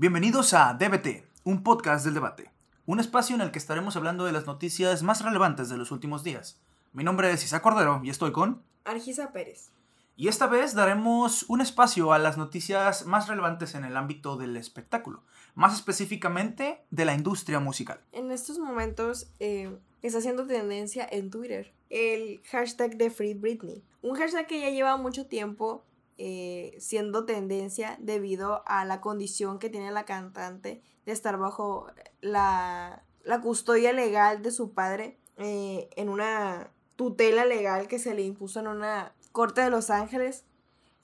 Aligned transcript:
Bienvenidos 0.00 0.54
a 0.54 0.72
DBT, 0.72 1.26
un 1.44 1.62
podcast 1.62 2.06
del 2.06 2.14
debate, 2.14 2.50
un 2.86 3.00
espacio 3.00 3.34
en 3.34 3.42
el 3.42 3.50
que 3.50 3.58
estaremos 3.58 3.96
hablando 3.96 4.24
de 4.24 4.32
las 4.32 4.46
noticias 4.46 5.02
más 5.02 5.22
relevantes 5.22 5.68
de 5.68 5.76
los 5.76 5.90
últimos 5.90 6.24
días. 6.24 6.58
Mi 6.94 7.04
nombre 7.04 7.30
es 7.30 7.44
Isa 7.44 7.60
Cordero 7.60 8.00
y 8.02 8.08
estoy 8.08 8.32
con 8.32 8.62
Argisa 8.86 9.30
Pérez. 9.30 9.72
Y 10.16 10.28
esta 10.28 10.46
vez 10.46 10.72
daremos 10.72 11.42
un 11.50 11.60
espacio 11.60 12.14
a 12.14 12.18
las 12.18 12.38
noticias 12.38 13.04
más 13.04 13.28
relevantes 13.28 13.74
en 13.74 13.84
el 13.84 13.94
ámbito 13.94 14.38
del 14.38 14.56
espectáculo, 14.56 15.22
más 15.54 15.74
específicamente 15.74 16.82
de 16.90 17.04
la 17.04 17.12
industria 17.12 17.60
musical. 17.60 18.00
En 18.12 18.30
estos 18.30 18.58
momentos 18.58 19.30
eh, 19.38 19.76
está 20.00 20.20
haciendo 20.20 20.46
tendencia 20.46 21.06
en 21.12 21.30
Twitter 21.30 21.74
el 21.90 22.40
hashtag 22.50 22.96
de 22.96 23.10
Free 23.10 23.34
Britney, 23.34 23.82
un 24.00 24.16
hashtag 24.16 24.46
que 24.46 24.60
ya 24.60 24.70
lleva 24.70 24.96
mucho 24.96 25.26
tiempo 25.26 25.84
eh, 26.22 26.76
siendo 26.78 27.24
tendencia 27.24 27.96
debido 27.98 28.62
a 28.66 28.84
la 28.84 29.00
condición 29.00 29.58
que 29.58 29.70
tiene 29.70 29.90
la 29.90 30.04
cantante 30.04 30.82
de 31.06 31.12
estar 31.12 31.38
bajo 31.38 31.86
la, 32.20 33.06
custodia 33.42 33.94
legal 33.94 34.42
de 34.42 34.50
su 34.50 34.74
padre 34.74 35.18
eh, 35.38 35.88
en 35.96 36.10
una 36.10 36.72
tutela 36.96 37.46
legal 37.46 37.88
que 37.88 37.98
se 37.98 38.14
le 38.14 38.20
impuso 38.20 38.60
en 38.60 38.66
una 38.66 39.14
corte 39.32 39.62
de 39.62 39.70
Los 39.70 39.88
Ángeles. 39.88 40.44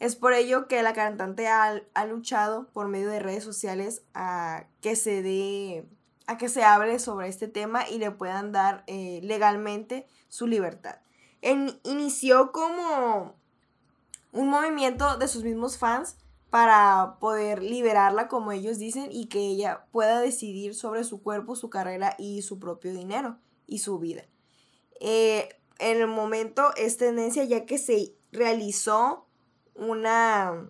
Es 0.01 0.17
por 0.17 0.35
ello 0.35 0.69
que 0.69 0.83
la 0.83 0.93
cantante 0.93 1.49
ha, 1.49 1.81
luchado 2.07 2.69
por 2.75 2.89
medio 2.89 3.09
de 3.09 3.21
redes 3.21 3.43
sociales 3.43 4.03
a 4.13 4.67
que 4.83 4.97
se 4.97 5.23
dé, 5.23 5.89
a 6.27 6.37
que 6.37 6.51
se 6.51 6.63
hable 6.63 6.99
sobre 6.99 7.29
este 7.29 7.49
tema 7.49 7.89
y 7.89 7.97
le 7.97 8.11
puedan 8.11 8.53
dar 8.53 8.85
eh, 8.87 9.21
legalmente 9.23 10.07
su 10.29 10.47
libertad. 10.47 10.99
Inició 11.41 12.53
como 12.53 13.35
un 14.37 14.49
movimiento 14.49 15.17
de 15.17 15.29
sus 15.29 15.43
mismos 15.45 15.79
fans 15.79 16.17
para 16.51 17.17
poder 17.21 17.63
liberarla, 17.63 18.29
como 18.29 18.53
ellos 18.53 18.79
dicen, 18.79 19.09
y 19.11 19.27
que 19.27 19.41
ella 19.41 19.87
pueda 19.91 20.21
decidir 20.21 20.75
sobre 20.75 21.05
su 21.05 21.23
cuerpo, 21.23 21.57
su 21.57 21.71
carrera 21.71 22.15
y 22.19 22.43
su 22.43 22.59
propio 22.59 22.93
dinero 22.93 23.39
y 23.67 23.79
su 23.79 23.99
vida. 23.99 24.25
Eh, 25.01 25.49
en 25.79 26.01
el 26.01 26.07
momento 26.07 26.71
es 26.77 26.97
tendencia 26.97 27.45
ya 27.45 27.67
que 27.67 27.79
se 27.79 28.15
realizó 28.33 29.27
una, 29.75 30.69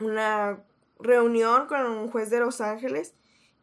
una 0.00 0.64
reunión 0.98 1.66
con 1.66 1.84
un 1.86 2.10
juez 2.10 2.30
de 2.30 2.40
Los 2.40 2.60
Ángeles 2.60 3.14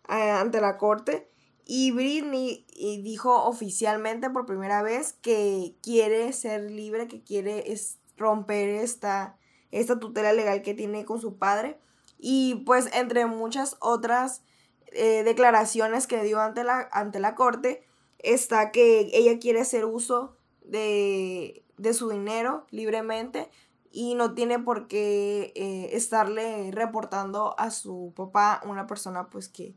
eh, 0.10 0.32
ante 0.32 0.62
la 0.62 0.78
corte 0.78 1.30
y 1.72 1.92
Britney 1.92 2.66
dijo 3.04 3.44
oficialmente 3.44 4.32
por 4.32 4.48
primera 4.48 4.82
vez 4.82 5.14
que 5.14 5.76
quiere 5.84 6.34
ser 6.34 6.72
libre, 6.72 7.08
que 7.08 7.24
quiere 7.24 7.72
romper 8.20 8.70
esta, 8.70 9.38
esta 9.72 10.00
tutela 10.00 10.34
legal 10.34 10.62
que 10.62 10.74
tiene 10.74 11.06
con 11.06 11.20
su 11.20 11.38
padre. 11.38 11.80
Y 12.20 12.64
pues 12.66 12.90
entre 12.94 13.26
muchas 13.26 13.78
otras 13.80 14.44
eh, 14.92 15.24
declaraciones 15.24 16.08
que 16.08 16.24
dio 16.24 16.40
ante 16.40 16.64
la, 16.64 16.90
ante 16.92 17.20
la 17.20 17.36
corte, 17.36 17.88
está 18.20 18.72
que 18.72 19.10
ella 19.14 19.40
quiere 19.40 19.62
hacer 19.62 19.86
uso 19.86 20.36
de, 20.62 21.66
su 21.94 22.10
dinero 22.10 22.66
libremente 22.70 23.50
y 23.92 24.14
no 24.16 24.34
tiene 24.34 24.60
por 24.60 24.88
qué 24.88 25.54
eh, 25.56 25.90
estarle 25.94 26.72
reportando 26.72 27.56
a 27.58 27.72
su 27.72 28.14
papá 28.16 28.62
una 28.66 28.86
persona 28.86 29.30
pues 29.30 29.50
que 29.50 29.76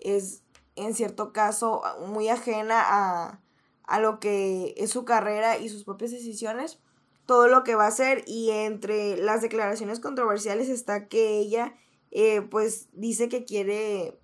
es 0.00 0.42
en 0.76 0.94
cierto 0.94 1.32
caso 1.32 1.82
muy 2.06 2.28
ajena 2.28 2.80
a, 2.80 3.40
a 3.84 4.00
lo 4.00 4.20
que 4.20 4.74
es 4.78 4.90
su 4.90 5.04
carrera 5.04 5.58
y 5.58 5.68
sus 5.68 5.84
propias 5.84 6.12
decisiones 6.12 6.78
todo 7.26 7.48
lo 7.48 7.64
que 7.64 7.74
va 7.74 7.84
a 7.84 7.88
hacer 7.88 8.24
y 8.26 8.50
entre 8.50 9.16
las 9.16 9.42
declaraciones 9.42 10.00
controversiales 10.00 10.68
está 10.68 11.08
que 11.08 11.38
ella 11.38 11.74
eh, 12.10 12.42
pues 12.42 12.88
dice 12.92 13.28
que 13.28 13.44
quiere 13.44 14.18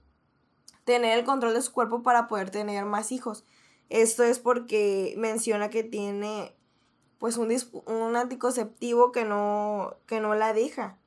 tener 0.84 1.18
el 1.18 1.24
control 1.24 1.54
de 1.54 1.62
su 1.62 1.72
cuerpo 1.72 2.02
para 2.02 2.28
poder 2.28 2.50
tener 2.50 2.84
más 2.84 3.12
hijos. 3.12 3.44
Esto 3.88 4.24
es 4.24 4.38
porque 4.38 5.14
menciona 5.16 5.70
que 5.70 5.84
tiene 5.84 6.54
pues 7.18 7.36
un, 7.36 7.54
un 7.86 8.16
anticonceptivo 8.16 9.12
que 9.12 9.24
no, 9.24 9.96
que 10.06 10.20
no 10.20 10.34
la 10.34 10.52
deja 10.52 10.98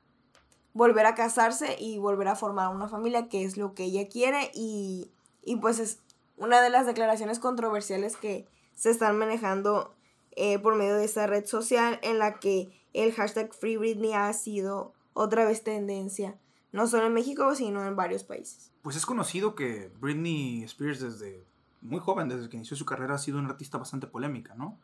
volver 0.74 1.06
a 1.06 1.14
casarse 1.14 1.76
y 1.78 1.98
volver 1.98 2.28
a 2.28 2.36
formar 2.36 2.74
una 2.74 2.88
familia, 2.88 3.28
que 3.28 3.44
es 3.44 3.56
lo 3.56 3.74
que 3.74 3.84
ella 3.84 4.08
quiere 4.08 4.50
y, 4.54 5.10
y 5.42 5.56
pues 5.56 5.78
es 5.78 6.00
una 6.36 6.60
de 6.60 6.70
las 6.70 6.86
declaraciones 6.86 7.38
controversiales 7.38 8.16
que 8.16 8.46
se 8.74 8.90
están 8.90 9.18
manejando 9.18 9.94
eh, 10.36 10.58
por 10.58 10.76
medio 10.76 10.96
de 10.96 11.04
esta 11.04 11.26
red 11.26 11.44
social 11.46 11.98
en 12.02 12.18
la 12.18 12.38
que 12.38 12.70
el 12.92 13.12
hashtag 13.12 13.52
Free 13.54 13.76
Britney 13.76 14.12
ha 14.12 14.32
sido 14.32 14.92
otra 15.14 15.44
vez 15.44 15.62
tendencia, 15.64 16.38
no 16.72 16.86
solo 16.86 17.06
en 17.06 17.14
México, 17.14 17.54
sino 17.54 17.84
en 17.84 17.96
varios 17.96 18.24
países. 18.24 18.72
Pues 18.82 18.96
es 18.96 19.06
conocido 19.06 19.54
que 19.54 19.90
Britney 20.00 20.62
Spears 20.64 21.00
desde 21.00 21.44
muy 21.80 22.00
joven, 22.00 22.28
desde 22.28 22.48
que 22.48 22.56
inició 22.56 22.76
su 22.76 22.86
carrera, 22.86 23.14
ha 23.14 23.18
sido 23.18 23.38
una 23.38 23.50
artista 23.50 23.78
bastante 23.78 24.06
polémica, 24.06 24.54
¿no? 24.54 24.78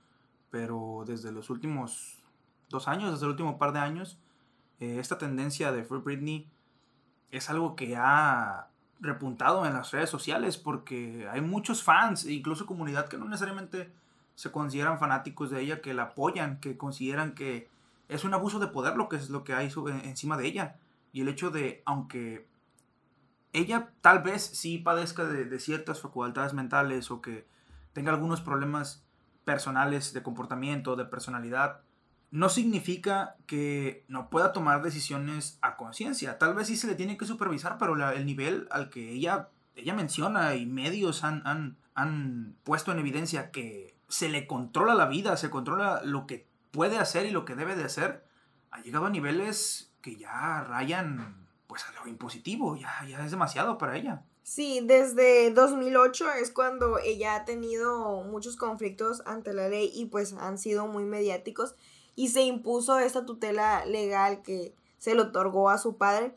Pero 0.50 1.04
desde 1.06 1.32
los 1.32 1.50
últimos 1.50 2.19
dos 2.69 2.88
años, 2.88 3.12
desde 3.12 3.25
el 3.25 3.30
último 3.30 3.59
par 3.59 3.72
de 3.72 3.78
años, 3.78 4.19
eh, 4.80 4.98
esta 4.98 5.19
tendencia 5.19 5.72
de 5.72 5.84
Free 5.84 6.00
Britney 6.00 6.50
es 7.30 7.50
algo 7.50 7.76
que 7.76 7.97
ha 7.97 8.69
repuntado 9.00 9.65
en 9.65 9.75
las 9.75 9.92
redes 9.92 10.10
sociales 10.10 10.59
porque 10.59 11.28
hay 11.30 11.41
muchos 11.41 11.84
fans 11.84 12.25
incluso 12.25 12.66
comunidad 12.66 13.09
que 13.09 13.16
no 13.16 13.26
necesariamente 13.26 13.92
se 14.38 14.53
consideran 14.53 15.00
fanáticos 15.00 15.50
de 15.50 15.60
ella, 15.60 15.81
que 15.81 15.94
la 15.94 16.04
apoyan, 16.04 16.60
que 16.60 16.76
consideran 16.76 17.34
que 17.34 17.69
es 18.06 18.22
un 18.22 18.34
abuso 18.34 18.60
de 18.60 18.69
poder 18.69 18.97
lo 18.97 19.09
que 19.09 19.16
es 19.16 19.31
lo 19.31 19.43
que 19.43 19.53
hay 19.53 19.69
encima 20.04 20.37
de 20.37 20.47
ella. 20.47 20.76
Y 21.10 21.22
el 21.22 21.28
hecho 21.28 21.50
de, 21.50 21.82
aunque 21.84 22.47
ella 23.53 23.91
tal 24.00 24.22
vez 24.22 24.43
sí 24.43 24.78
padezca 24.78 25.25
de, 25.25 25.59
ciertas 25.59 26.00
facultades 26.00 26.54
mentales 26.54 27.10
o 27.10 27.21
que 27.21 27.48
tenga 27.93 28.12
algunos 28.12 28.41
problemas 28.41 29.04
personales 29.44 30.12
de 30.12 30.22
comportamiento, 30.22 30.94
de 30.94 31.04
personalidad, 31.04 31.81
no 32.31 32.48
significa 32.48 33.34
que 33.44 34.04
no 34.06 34.31
pueda 34.31 34.53
tomar 34.53 34.84
decisiones 34.84 35.59
a 35.62 35.77
conciencia. 35.77 36.38
Tal 36.38 36.54
vez 36.54 36.69
sí 36.69 36.77
se 36.77 36.87
le 36.87 36.94
tiene 36.94 37.16
que 37.16 37.27
supervisar, 37.27 37.77
pero 37.77 37.97
el 38.12 38.25
nivel 38.25 38.69
al 38.71 38.88
que 38.88 39.10
ella, 39.10 39.48
ella 39.75 39.94
menciona 39.94 40.54
y 40.54 40.65
medios 40.65 41.25
han, 41.25 41.44
han, 41.44 41.77
han 41.97 42.54
puesto 42.62 42.93
en 42.93 43.00
evidencia 43.00 43.50
que 43.50 43.97
se 44.08 44.28
le 44.28 44.46
controla 44.46 44.94
la 44.94 45.06
vida, 45.06 45.36
se 45.36 45.50
controla 45.50 46.02
lo 46.04 46.26
que 46.26 46.46
puede 46.70 46.98
hacer 46.98 47.26
y 47.26 47.30
lo 47.30 47.44
que 47.44 47.54
debe 47.54 47.76
de 47.76 47.84
hacer, 47.84 48.24
ha 48.70 48.80
llegado 48.80 49.06
a 49.06 49.10
niveles 49.10 49.92
que 50.00 50.16
ya 50.16 50.64
rayan 50.64 51.46
pues 51.66 51.84
a 51.84 51.92
lo 51.92 52.08
impositivo, 52.08 52.76
ya, 52.76 52.91
ya 53.06 53.24
es 53.24 53.30
demasiado 53.30 53.76
para 53.76 53.97
ella. 53.97 54.22
Sí, 54.42 54.80
desde 54.82 55.50
2008 55.52 56.32
es 56.41 56.50
cuando 56.50 56.98
ella 56.98 57.34
ha 57.34 57.44
tenido 57.44 58.22
muchos 58.22 58.56
conflictos 58.56 59.22
ante 59.26 59.52
la 59.52 59.68
ley 59.68 59.91
y 59.94 60.06
pues 60.06 60.32
han 60.32 60.56
sido 60.56 60.86
muy 60.86 61.04
mediáticos 61.04 61.74
y 62.16 62.28
se 62.28 62.42
impuso 62.42 62.98
esta 62.98 63.26
tutela 63.26 63.84
legal 63.84 64.41
que 64.42 64.74
se 64.97 65.14
le 65.14 65.20
otorgó 65.20 65.68
a 65.68 65.76
su 65.76 65.98
padre 65.98 66.34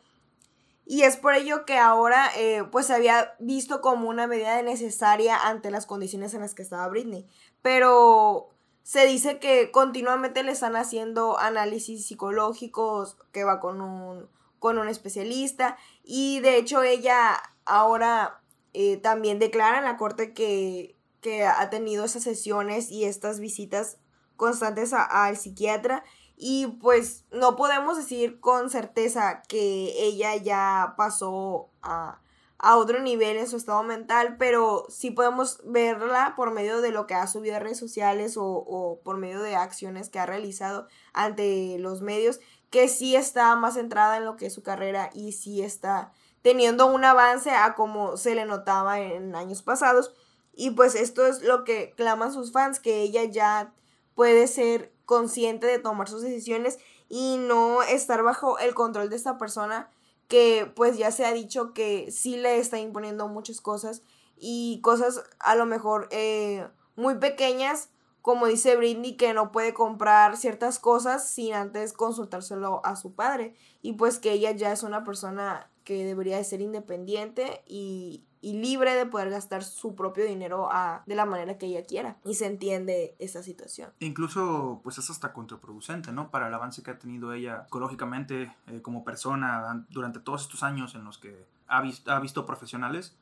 y 0.85 1.03
es 1.03 1.15
por 1.15 1.35
ello 1.35 1.63
que 1.65 1.77
ahora 1.77 2.29
eh, 2.35 2.65
pues 2.69 2.87
se 2.87 2.93
había 2.93 3.33
visto 3.39 3.79
como 3.79 4.09
una 4.09 4.27
medida 4.27 4.61
necesaria 4.61 5.47
ante 5.47 5.71
las 5.71 5.85
condiciones 5.85 6.33
en 6.33 6.41
las 6.41 6.53
que 6.53 6.63
estaba 6.63 6.87
Britney. 6.89 7.27
Pero 7.61 8.49
se 8.83 9.05
dice 9.05 9.39
que 9.39 9.71
continuamente 9.71 10.43
le 10.43 10.51
están 10.51 10.75
haciendo 10.75 11.37
análisis 11.39 12.05
psicológicos, 12.05 13.17
que 13.31 13.43
va 13.43 13.59
con 13.59 13.81
un, 13.81 14.29
con 14.59 14.77
un 14.77 14.87
especialista. 14.87 15.77
Y 16.03 16.39
de 16.39 16.57
hecho 16.57 16.83
ella 16.83 17.41
ahora 17.65 18.41
eh, 18.73 18.97
también 18.97 19.39
declara 19.39 19.79
en 19.79 19.85
la 19.85 19.97
corte 19.97 20.33
que, 20.33 20.95
que 21.21 21.45
ha 21.45 21.69
tenido 21.69 22.05
esas 22.05 22.23
sesiones 22.23 22.89
y 22.89 23.05
estas 23.05 23.39
visitas 23.39 23.97
constantes 24.35 24.93
al 24.93 25.37
psiquiatra 25.37 26.03
y 26.43 26.65
pues 26.81 27.25
no 27.31 27.55
podemos 27.55 27.97
decir 27.97 28.39
con 28.39 28.71
certeza 28.71 29.43
que 29.47 29.93
ella 30.03 30.35
ya 30.37 30.95
pasó 30.97 31.69
a, 31.83 32.20
otro 32.63 33.01
nivel 33.01 33.37
en 33.37 33.47
su 33.47 33.57
estado 33.57 33.81
mental, 33.83 34.35
pero 34.37 34.85
sí 34.89 35.11
podemos 35.11 35.61
verla 35.65 36.33
por 36.35 36.51
medio 36.51 36.81
de 36.81 36.91
lo 36.91 37.07
que 37.07 37.15
ha 37.15 37.25
subido 37.27 37.55
a 37.55 37.59
redes 37.59 37.79
sociales 37.79 38.37
o, 38.37 38.45
o 38.45 38.99
por 39.03 39.17
medio 39.17 39.41
de 39.41 39.55
acciones 39.55 40.09
que 40.09 40.19
ha 40.19 40.25
realizado 40.25 40.87
ante 41.13 41.77
los 41.79 42.01
medios, 42.01 42.39
que 42.69 42.87
sí 42.87 43.15
está 43.15 43.55
más 43.55 43.73
centrada 43.73 44.17
en 44.17 44.25
lo 44.25 44.37
que 44.37 44.45
es 44.45 44.53
su 44.53 44.61
carrera 44.63 45.09
y 45.13 45.31
sí 45.31 45.61
está 45.61 46.13
teniendo 46.41 46.87
un 46.87 47.03
avance 47.03 47.51
a 47.51 47.75
como 47.75 48.17
se 48.17 48.35
le 48.35 48.45
notaba 48.45 48.99
en 48.99 49.35
años 49.35 49.61
pasados. 49.61 50.13
Y 50.53 50.71
pues 50.71 50.95
esto 50.95 51.25
es 51.25 51.41
lo 51.41 51.63
que 51.63 51.93
claman 51.95 52.33
sus 52.33 52.51
fans, 52.51 52.79
que 52.79 53.01
ella 53.01 53.23
ya 53.23 53.73
puede 54.15 54.47
ser 54.47 54.93
consciente 55.05 55.67
de 55.67 55.79
tomar 55.79 56.07
sus 56.07 56.21
decisiones 56.21 56.79
y 57.09 57.37
no 57.37 57.81
estar 57.83 58.23
bajo 58.23 58.59
el 58.59 58.73
control 58.73 59.09
de 59.09 59.15
esta 59.15 59.37
persona 59.37 59.89
que 60.31 60.71
pues 60.77 60.97
ya 60.97 61.11
se 61.11 61.25
ha 61.25 61.33
dicho 61.33 61.73
que 61.73 62.09
sí 62.09 62.37
le 62.37 62.57
está 62.57 62.79
imponiendo 62.79 63.27
muchas 63.27 63.59
cosas 63.59 64.01
y 64.37 64.79
cosas 64.81 65.21
a 65.39 65.55
lo 65.57 65.65
mejor 65.65 66.07
eh, 66.09 66.65
muy 66.95 67.15
pequeñas 67.15 67.89
como 68.21 68.45
dice 68.45 68.75
Britney, 68.75 69.17
que 69.17 69.33
no 69.33 69.51
puede 69.51 69.73
comprar 69.73 70.37
ciertas 70.37 70.77
cosas 70.77 71.27
sin 71.27 71.55
antes 71.55 71.91
consultárselo 71.91 72.85
a 72.85 72.95
su 72.95 73.15
padre. 73.15 73.55
Y 73.81 73.93
pues 73.93 74.19
que 74.19 74.31
ella 74.33 74.51
ya 74.51 74.71
es 74.71 74.83
una 74.83 75.03
persona 75.03 75.70
que 75.91 76.05
debería 76.05 76.37
de 76.37 76.45
ser 76.45 76.61
independiente 76.61 77.63
y, 77.67 78.23
libre 78.41 78.95
de 78.95 79.05
poder 79.05 79.29
gastar 79.29 79.61
su 79.61 79.93
propio 79.93 80.25
dinero 80.25 80.69
de 81.05 81.15
la 81.15 81.25
manera 81.25 81.57
que 81.57 81.65
ella 81.65 81.83
quiera. 81.83 82.17
Y 82.23 82.35
se 82.35 82.47
entiende 82.47 83.15
esta 83.19 83.43
situación. 83.43 83.91
Incluso, 83.99 84.79
pues 84.83 84.97
es 84.97 85.09
hasta 85.09 85.33
contraproducente, 85.33 86.11
¿no? 86.11 86.31
Para 86.31 86.47
el 86.47 86.53
avance 86.53 86.81
que 86.81 86.91
ha 86.91 86.97
tenido 86.97 87.33
ella 87.33 87.65
psicológicamente 87.65 88.55
eh, 88.67 88.81
como 88.81 89.03
persona 89.03 89.85
durante 89.89 90.19
todos 90.19 90.43
estos 90.43 90.63
años 90.63 90.95
en 90.95 91.03
los 91.03 91.17
que 91.17 91.45
ha, 91.67 91.83
ha 92.07 92.19
visto 92.19 92.45
profesionales. 92.45 93.15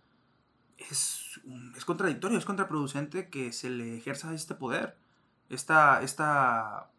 Es, 0.78 1.42
es 1.76 1.84
contradictorio, 1.84 2.38
es 2.38 2.46
contraproducente 2.46 3.30
que 3.30 3.52
se 3.52 3.72
le 3.72 3.98
ejerza 3.98 4.34
este 4.34 4.54
poder, 4.54 4.96
esta, 5.50 6.02
esta 6.04 6.92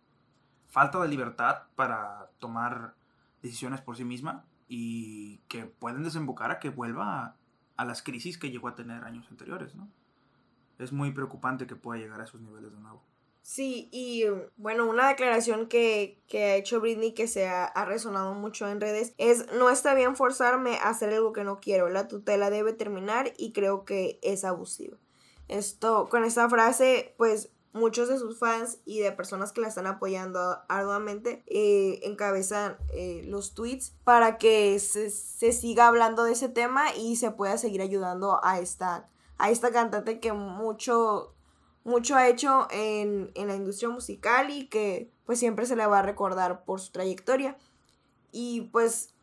falta 0.69 1.01
de 1.01 1.09
libertad 1.09 1.63
para 1.77 2.29
tomar 2.39 2.95
decisiones 3.41 3.81
por 3.81 3.97
sí 3.97 4.05
misma 4.05 4.45
y 4.73 5.39
que 5.49 5.65
pueden 5.65 6.05
desembocar 6.05 6.53
a 6.53 6.61
que 6.61 6.71
vuelva 6.71 7.37
a, 7.77 7.85
las 7.85 8.03
crisis 8.03 8.39
que 8.39 8.53
llegó 8.53 8.69
a 8.69 8.77
tener 8.77 9.03
años 9.03 9.27
anteriores, 9.29 9.75
¿no? 9.75 9.91
Es 10.79 10.93
muy 10.93 11.11
preocupante 11.11 11.67
que 11.67 11.75
pueda 11.75 12.01
llegar 12.01 12.21
a 12.21 12.25
esos 12.25 12.41
niveles 12.41 12.71
de 12.71 12.79
nuevo. 12.79 13.03
Sí, 13.43 13.89
y 13.91 14.25
bueno, 14.57 14.87
una 14.87 15.09
declaración 15.09 15.67
que, 15.67 16.23
ha 16.33 16.55
hecho 16.55 16.81
Britney 16.81 17.15
que 17.15 17.27
se 17.27 17.49
ha, 17.49 17.65
ha, 17.65 17.85
resonado 17.85 18.35
mucho 18.35 18.69
en 18.69 18.81
redes 18.81 19.15
es 19.19 19.51
no 19.55 19.71
está 19.71 19.95
bien 19.95 20.15
forzarme 20.15 20.77
a 20.77 20.91
hacer 20.91 21.13
algo 21.13 21.33
que 21.33 21.43
no 21.43 21.59
quiero, 21.59 21.89
la 21.89 22.07
tutela 22.07 22.49
debe 22.49 22.73
terminar 22.73 23.33
y 23.37 23.53
creo 23.53 23.85
que 23.85 24.21
es 24.23 24.45
abusivo. 24.45 24.99
Esto, 25.49 26.09
con 26.09 26.23
esta 26.23 26.49
frase, 26.49 27.15
pues 27.19 27.51
muchos 27.73 28.09
de 28.09 28.19
sus 28.19 28.39
fans 28.39 28.79
y 28.85 29.01
de 29.01 29.13
personas 29.13 29.53
que 29.53 29.61
la 29.61 29.69
están 29.69 29.87
apoyando 29.87 30.59
arduamente 30.69 31.45
eh, 31.47 32.01
encabezan 32.03 32.77
eh, 32.93 33.23
los 33.27 33.55
tweets 33.55 33.95
para 34.05 34.39
que 34.39 34.79
se, 34.79 35.11
siga 35.53 35.87
hablando 35.87 36.25
de 36.25 36.33
ese 36.33 36.49
tema 36.49 36.95
y 36.95 37.17
se 37.17 37.31
pueda 37.31 37.59
seguir 37.59 37.81
ayudando 37.81 38.45
a 38.45 38.59
esta, 38.59 39.09
a 39.39 39.51
esta 39.51 39.71
cantante 39.71 40.19
que 40.19 40.33
mucho, 40.33 41.35
mucho 41.85 42.17
ha 42.17 42.29
hecho 42.29 42.67
en, 42.71 43.31
en 43.35 43.49
la 43.49 43.55
industria 43.55 43.89
musical 43.89 44.51
y 44.51 44.69
que 44.69 45.13
pues 45.25 45.39
siempre 45.39 45.67
se 45.67 45.77
le 45.77 45.87
va 45.87 46.01
a 46.01 46.03
recordar 46.03 46.65
por 46.65 46.81
su 46.81 46.91
trayectoria. 46.91 47.57
Y 48.33 48.63
pues 48.73 49.15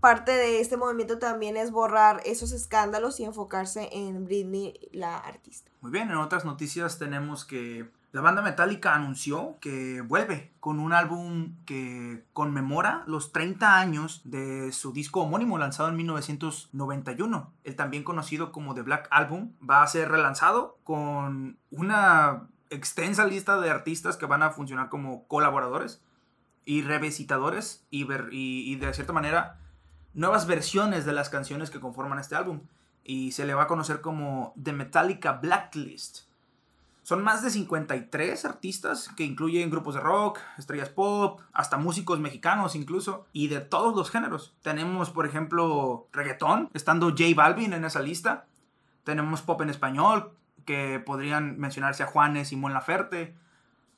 parte 0.00 0.32
de 0.32 0.60
este 0.60 0.76
movimiento 0.76 1.18
también 1.18 1.56
es 1.56 1.70
borrar 1.70 2.20
esos 2.24 2.52
escándalos 2.52 3.20
y 3.20 3.24
enfocarse 3.24 3.88
en 3.92 4.24
Britney, 4.24 4.74
la 4.92 5.16
artista. 5.16 5.70
Muy 5.80 5.90
bien, 5.90 6.10
en 6.10 6.16
otras 6.16 6.44
noticias 6.44 6.98
tenemos 6.98 7.44
que 7.44 7.90
la 8.16 8.22
banda 8.22 8.40
Metallica 8.40 8.94
anunció 8.94 9.58
que 9.60 10.00
vuelve 10.00 10.50
con 10.58 10.80
un 10.80 10.94
álbum 10.94 11.54
que 11.66 12.24
conmemora 12.32 13.04
los 13.06 13.30
30 13.30 13.78
años 13.78 14.22
de 14.24 14.72
su 14.72 14.94
disco 14.94 15.20
homónimo 15.20 15.58
lanzado 15.58 15.90
en 15.90 15.96
1991. 15.96 17.52
El 17.64 17.76
también 17.76 18.04
conocido 18.04 18.52
como 18.52 18.74
The 18.74 18.80
Black 18.80 19.06
Album 19.10 19.52
va 19.68 19.82
a 19.82 19.86
ser 19.86 20.08
relanzado 20.08 20.78
con 20.82 21.58
una 21.70 22.48
extensa 22.70 23.26
lista 23.26 23.60
de 23.60 23.68
artistas 23.68 24.16
que 24.16 24.24
van 24.24 24.42
a 24.42 24.50
funcionar 24.50 24.88
como 24.88 25.26
colaboradores 25.28 26.00
y 26.64 26.80
revisitadores 26.80 27.84
y, 27.90 28.06
y 28.30 28.76
de 28.76 28.94
cierta 28.94 29.12
manera 29.12 29.58
nuevas 30.16 30.46
versiones 30.46 31.04
de 31.04 31.12
las 31.12 31.28
canciones 31.28 31.70
que 31.70 31.78
conforman 31.78 32.18
este 32.18 32.34
álbum. 32.34 32.62
Y 33.04 33.30
se 33.32 33.46
le 33.46 33.54
va 33.54 33.64
a 33.64 33.68
conocer 33.68 34.00
como 34.00 34.52
The 34.60 34.72
Metallica 34.72 35.32
Blacklist. 35.34 36.26
Son 37.04 37.22
más 37.22 37.40
de 37.44 37.50
53 37.50 38.44
artistas 38.44 39.08
que 39.16 39.22
incluyen 39.22 39.70
grupos 39.70 39.94
de 39.94 40.00
rock, 40.00 40.40
estrellas 40.58 40.88
pop, 40.88 41.40
hasta 41.52 41.76
músicos 41.76 42.18
mexicanos 42.18 42.74
incluso, 42.74 43.26
y 43.32 43.46
de 43.46 43.60
todos 43.60 43.94
los 43.94 44.10
géneros. 44.10 44.56
Tenemos, 44.62 45.10
por 45.10 45.24
ejemplo, 45.24 46.08
reggaetón, 46.12 46.68
estando 46.74 47.10
J 47.10 47.26
Balvin 47.36 47.74
en 47.74 47.84
esa 47.84 48.00
lista. 48.00 48.46
Tenemos 49.04 49.42
pop 49.42 49.60
en 49.62 49.70
español, 49.70 50.32
que 50.64 50.98
podrían 50.98 51.58
mencionarse 51.58 52.02
a 52.02 52.06
Juanes 52.08 52.52
Mon 52.54 52.74
Laferte. 52.74 53.36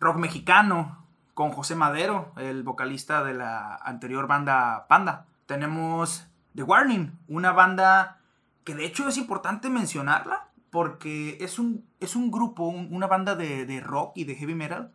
Rock 0.00 0.18
mexicano, 0.18 1.06
con 1.32 1.50
José 1.52 1.76
Madero, 1.76 2.32
el 2.36 2.62
vocalista 2.62 3.24
de 3.24 3.32
la 3.32 3.76
anterior 3.76 4.26
banda 4.26 4.86
Panda. 4.86 5.24
Tenemos 5.48 6.28
The 6.54 6.62
Warning, 6.62 7.18
una 7.26 7.52
banda 7.52 8.20
que 8.64 8.74
de 8.74 8.84
hecho 8.84 9.08
es 9.08 9.16
importante 9.16 9.70
mencionarla 9.70 10.50
porque 10.68 11.38
es 11.40 11.58
un, 11.58 11.86
es 12.00 12.16
un 12.16 12.30
grupo, 12.30 12.68
una 12.68 13.06
banda 13.06 13.34
de, 13.34 13.80
rock 13.80 14.12
y 14.14 14.24
de 14.24 14.34
heavy 14.34 14.54
metal 14.54 14.92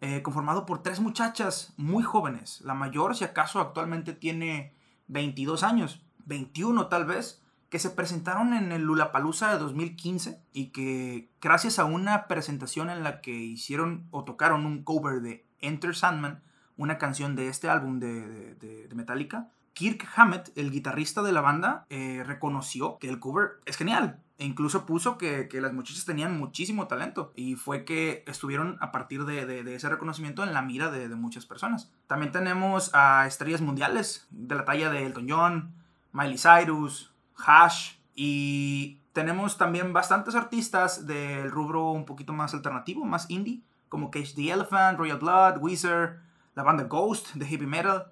eh, 0.00 0.22
conformado 0.22 0.64
por 0.64 0.84
tres 0.84 1.00
muchachas 1.00 1.74
muy 1.76 2.04
jóvenes. 2.04 2.60
La 2.60 2.74
mayor, 2.74 3.16
si 3.16 3.24
acaso, 3.24 3.58
actualmente 3.58 4.12
tiene 4.12 4.76
22 5.08 5.64
años, 5.64 6.06
21 6.24 6.86
tal 6.86 7.04
vez, 7.04 7.42
que 7.68 7.80
se 7.80 7.90
presentaron 7.90 8.54
en 8.54 8.70
el 8.70 8.82
Lulapalooza 8.82 9.50
de 9.52 9.58
2015 9.58 10.40
y 10.52 10.66
que 10.66 11.32
gracias 11.40 11.80
a 11.80 11.84
una 11.84 12.28
presentación 12.28 12.90
en 12.90 13.02
la 13.02 13.20
que 13.20 13.32
hicieron 13.32 14.06
o 14.12 14.22
tocaron 14.22 14.66
un 14.66 14.84
cover 14.84 15.20
de 15.20 15.48
Enter 15.58 15.96
Sandman, 15.96 16.44
una 16.76 16.96
canción 16.96 17.34
de 17.34 17.48
este 17.48 17.68
álbum 17.68 17.98
de, 17.98 18.54
de, 18.54 18.86
de 18.86 18.94
Metallica, 18.94 19.50
Kirk 19.72 20.06
Hammett, 20.14 20.56
el 20.56 20.70
guitarrista 20.70 21.22
de 21.22 21.32
la 21.32 21.40
banda, 21.40 21.86
eh, 21.90 22.22
reconoció 22.26 22.98
que 22.98 23.08
el 23.08 23.18
cover 23.18 23.60
es 23.64 23.76
genial. 23.76 24.20
E 24.38 24.44
incluso 24.46 24.86
puso 24.86 25.18
que, 25.18 25.48
las 25.52 25.72
muchachas 25.72 26.06
tenían 26.06 26.38
muchísimo 26.38 26.86
talento. 26.86 27.32
Y 27.36 27.56
fue 27.56 27.84
que 27.84 28.24
estuvieron 28.26 28.78
a 28.80 28.90
partir 28.90 29.26
de, 29.26 29.74
ese 29.74 29.88
reconocimiento 29.88 30.42
en 30.42 30.54
la 30.54 30.62
mira 30.62 30.90
de, 30.90 31.08
muchas 31.14 31.44
personas. 31.44 31.92
También 32.06 32.32
tenemos 32.32 32.90
a 32.94 33.26
estrellas 33.26 33.60
mundiales 33.60 34.26
de 34.30 34.54
la 34.54 34.64
talla 34.64 34.90
de 34.90 35.04
Elton 35.04 35.26
John, 35.28 35.74
Miley 36.12 36.38
Cyrus, 36.38 37.12
Hash. 37.36 37.96
Y 38.14 39.00
tenemos 39.12 39.58
también 39.58 39.92
bastantes 39.92 40.34
artistas 40.34 41.06
del 41.06 41.50
rubro 41.50 41.90
un 41.90 42.06
poquito 42.06 42.32
más 42.32 42.54
alternativo, 42.54 43.04
más 43.04 43.28
indie, 43.28 43.60
como 43.90 44.10
Cage 44.10 44.34
the 44.34 44.50
Elephant, 44.50 44.98
Royal 44.98 45.18
Blood, 45.18 45.58
Weezer, 45.58 46.20
la 46.54 46.62
banda 46.62 46.84
Ghost 46.84 47.34
de 47.34 47.46
heavy 47.46 47.66
metal. 47.66 48.06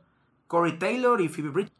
Corey 0.49 0.79
Taylor 0.79 1.21
y 1.21 1.29
Phoebe 1.29 1.50
Bridge. 1.50 1.73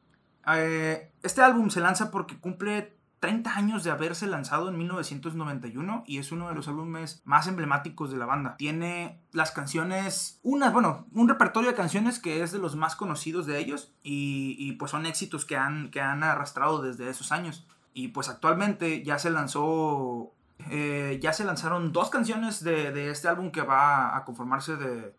Eh, 0.55 1.13
este 1.23 1.43
álbum 1.43 1.71
se 1.71 1.81
lanza 1.81 2.11
porque 2.11 2.39
cumple 2.39 2.97
30 3.21 3.57
años 3.57 3.83
de 3.83 3.91
haberse 3.91 4.27
lanzado 4.27 4.69
en 4.69 4.79
1991 4.79 6.05
y 6.07 6.19
es 6.19 6.31
uno 6.31 6.49
de 6.49 6.55
los 6.55 6.69
álbumes 6.69 7.21
más 7.25 7.49
emblemáticos 7.49 8.11
de 8.11 8.17
la 8.17 8.27
banda. 8.27 8.57
Tiene 8.57 9.21
las 9.33 9.51
canciones, 9.51 10.39
unas, 10.43 10.73
bueno, 10.73 11.07
un 11.13 11.29
repertorio 11.29 11.71
de 11.71 11.77
canciones 11.77 12.21
que 12.21 12.43
es 12.43 12.53
de 12.53 12.59
los 12.59 12.77
más 12.77 12.95
conocidos 12.95 13.47
de 13.47 13.59
ellos 13.59 13.93
y, 14.03 14.73
pues 14.73 14.93
son 14.93 15.07
éxitos 15.07 15.45
que 15.45 15.57
han, 15.57 15.91
que 15.91 16.01
han 16.01 16.23
arrastrado 16.23 16.81
desde 16.81 17.11
esos 17.11 17.33
años. 17.33 17.67
Y 17.93 18.09
pues 18.09 18.29
actualmente 18.29 19.03
ya 19.03 19.19
se 19.19 19.31
lanzó, 19.31 20.33
eh, 20.71 21.19
ya 21.21 21.33
se 21.33 21.45
lanzaron 21.45 21.93
dos 21.93 22.11
canciones 22.11 22.63
de, 22.63 23.11
este 23.11 23.27
álbum 23.27 23.51
que 23.51 23.63
va 23.63 24.17
a 24.17 24.25
conformarse 24.25 24.77
de 24.77 25.17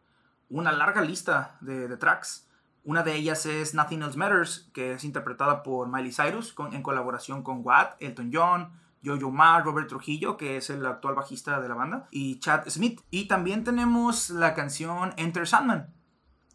una 0.50 0.72
larga 0.72 1.02
lista 1.02 1.58
de 1.60 1.98
tracks. 1.98 2.49
Una 2.90 3.04
de 3.04 3.14
ellas 3.14 3.46
es 3.46 3.76
Nothing 3.76 4.02
Else 4.02 4.18
Matters, 4.18 4.72
que 4.74 4.94
es 4.94 5.04
interpretada 5.04 5.62
por 5.62 5.90
Miley 5.90 6.12
Cyrus 6.12 6.56
en 6.72 6.82
colaboración 6.82 7.44
con 7.44 7.64
Watt, 7.64 8.02
Elton 8.02 8.32
John, 8.34 8.72
Jojo 9.06 9.30
Ma, 9.30 9.62
Robert 9.62 9.88
Trujillo, 9.88 10.38
que 10.38 10.58
es 10.58 10.72
el 10.72 10.84
actual 10.84 11.14
bajista 11.14 11.62
de 11.62 11.70
la 11.70 11.76
banda, 11.76 12.08
y 12.10 12.40
Chad 12.40 12.68
Smith. 12.68 13.02
Y 13.12 13.28
también 13.28 13.64
tenemos 13.64 14.32
la 14.32 14.56
canción 14.56 15.14
Enter 15.18 15.48
Sandman, 15.48 15.94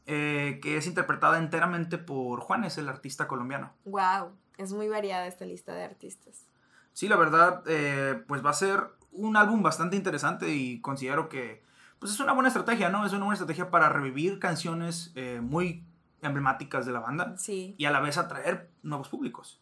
eh, 0.06 0.58
que 0.60 0.76
es 0.76 0.88
interpretada 0.88 1.38
enteramente 1.38 1.98
por 1.98 2.40
Juanes, 2.40 2.78
el 2.78 2.88
artista 2.88 3.28
colombiano. 3.28 3.72
¡Wow! 3.84 4.32
Es 4.58 4.72
muy 4.72 4.88
variada 4.88 5.28
esta 5.28 5.44
lista 5.44 5.72
de 5.72 5.84
artistas. 5.84 6.48
Sí, 6.92 7.06
la 7.06 7.14
verdad, 7.14 7.62
eh, 7.68 8.24
pues 8.26 8.44
va 8.44 8.50
a 8.50 8.54
ser 8.54 8.80
un 9.12 9.36
álbum 9.36 9.62
bastante 9.62 9.94
interesante 9.94 10.52
y 10.52 10.80
considero 10.80 11.28
que 11.28 11.62
pues 12.00 12.10
es 12.10 12.18
una 12.18 12.32
buena 12.32 12.48
estrategia, 12.48 12.88
¿no? 12.88 13.06
Es 13.06 13.12
una 13.12 13.24
buena 13.24 13.34
estrategia 13.34 13.70
para 13.70 13.88
revivir 13.88 14.40
canciones 14.40 15.12
eh, 15.14 15.40
muy 15.40 15.84
emblemáticas 16.24 16.86
de 16.86 16.92
la 16.92 17.00
banda. 17.00 17.36
Sí. 17.38 17.74
Y 17.78 17.84
a 17.84 17.90
la 17.90 18.00
vez 18.00 18.18
atraer 18.18 18.70
nuevos 18.82 19.08
públicos. 19.08 19.60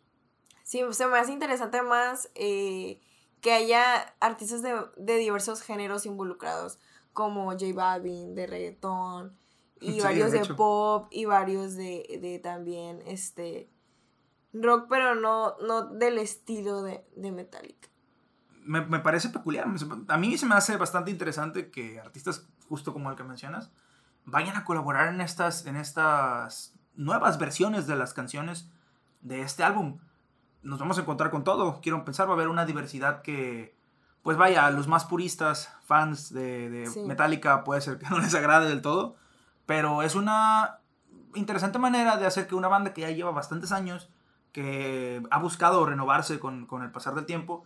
Sí, 0.62 0.82
se 0.90 1.06
me 1.06 1.18
hace 1.18 1.32
interesante 1.32 1.82
más 1.82 2.30
eh, 2.34 3.00
que 3.40 3.52
haya 3.52 4.14
artistas 4.20 4.62
de, 4.62 5.18
diversos 5.18 5.62
géneros 5.62 6.06
involucrados, 6.06 6.78
como 7.12 7.50
J 7.50 7.66
Balvin, 7.74 8.34
de 8.34 8.46
reggaetón, 8.46 9.36
y 9.80 10.00
varios 10.00 10.30
de, 10.30 10.44
pop, 10.54 11.08
y 11.10 11.24
varios 11.24 11.74
de, 11.74 12.40
también 12.42 13.02
este 13.04 13.68
rock, 14.52 14.86
pero 14.88 15.14
no, 15.14 15.56
no 15.66 15.86
del 15.86 16.18
estilo 16.18 16.82
de, 16.82 17.04
de 17.16 17.32
Metallica. 17.32 17.88
Me, 18.64 18.80
me, 18.86 19.00
parece 19.00 19.28
peculiar. 19.30 19.66
A 20.08 20.16
mí 20.16 20.38
se 20.38 20.46
me 20.46 20.54
hace 20.54 20.76
bastante 20.76 21.10
interesante 21.10 21.70
que 21.70 21.98
artistas 21.98 22.48
justo 22.68 22.92
como 22.92 23.10
el 23.10 23.16
que 23.16 23.24
mencionas 23.24 23.72
vayan 24.24 24.56
a 24.56 24.64
colaborar 24.64 25.08
en 25.08 25.20
estas, 25.20 25.66
en 25.66 25.76
estas 25.76 26.74
nuevas 26.94 27.38
versiones 27.38 27.86
de 27.86 27.96
las 27.96 28.14
canciones 28.14 28.70
de 29.20 29.42
este 29.42 29.62
álbum. 29.62 29.98
Nos 30.62 30.78
vamos 30.78 30.98
a 30.98 31.02
encontrar 31.02 31.30
con 31.30 31.44
todo, 31.44 31.80
quiero 31.80 32.04
pensar, 32.04 32.28
va 32.28 32.32
a 32.32 32.34
haber 32.34 32.48
una 32.48 32.66
diversidad 32.66 33.22
que 33.22 33.76
pues 34.22 34.36
vaya, 34.36 34.66
a 34.66 34.70
los 34.70 34.86
más 34.86 35.04
puristas, 35.04 35.74
fans 35.84 36.32
de, 36.32 36.70
de 36.70 37.04
Metallica, 37.06 37.64
puede 37.64 37.80
ser 37.80 37.98
que 37.98 38.06
no 38.10 38.18
les 38.18 38.34
agrade 38.34 38.68
del 38.68 38.82
todo, 38.82 39.16
pero 39.66 40.02
es 40.02 40.14
una 40.14 40.78
interesante 41.34 41.78
manera 41.78 42.16
de 42.16 42.26
hacer 42.26 42.46
que 42.46 42.54
una 42.54 42.68
banda 42.68 42.92
que 42.92 43.02
ya 43.02 43.10
lleva 43.10 43.30
bastantes 43.30 43.72
años, 43.72 44.08
que 44.52 45.22
ha 45.30 45.38
buscado 45.38 45.84
renovarse 45.86 46.38
con, 46.38 46.66
con 46.66 46.82
el 46.82 46.90
pasar 46.90 47.14
del 47.14 47.26
tiempo, 47.26 47.64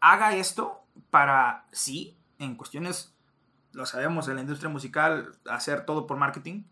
haga 0.00 0.34
esto 0.34 0.84
para, 1.10 1.66
sí, 1.72 2.16
en 2.38 2.54
cuestiones, 2.54 3.14
lo 3.76 3.84
sabemos, 3.84 4.26
en 4.26 4.36
la 4.36 4.40
industria 4.40 4.70
musical, 4.70 5.36
hacer 5.50 5.84
todo 5.84 6.06
por 6.06 6.16
marketing, 6.16 6.64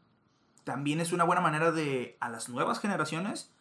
también 0.65 1.01
es 1.01 1.13
una 1.13 1.25
buena 1.25 1.43
manera 1.43 1.71
de, 1.71 2.17
a 2.19 2.31
las 2.31 2.49
nuevas 2.49 2.81
generaciones, 2.81 3.53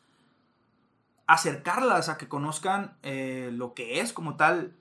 acercarlas 1.28 2.08
a 2.08 2.18
que 2.18 2.30
conozcan 2.30 2.96
eh, 3.04 3.50
lo 3.52 3.74
que 3.74 4.00
es 4.00 4.14
como 4.14 4.38
tal 4.38 4.78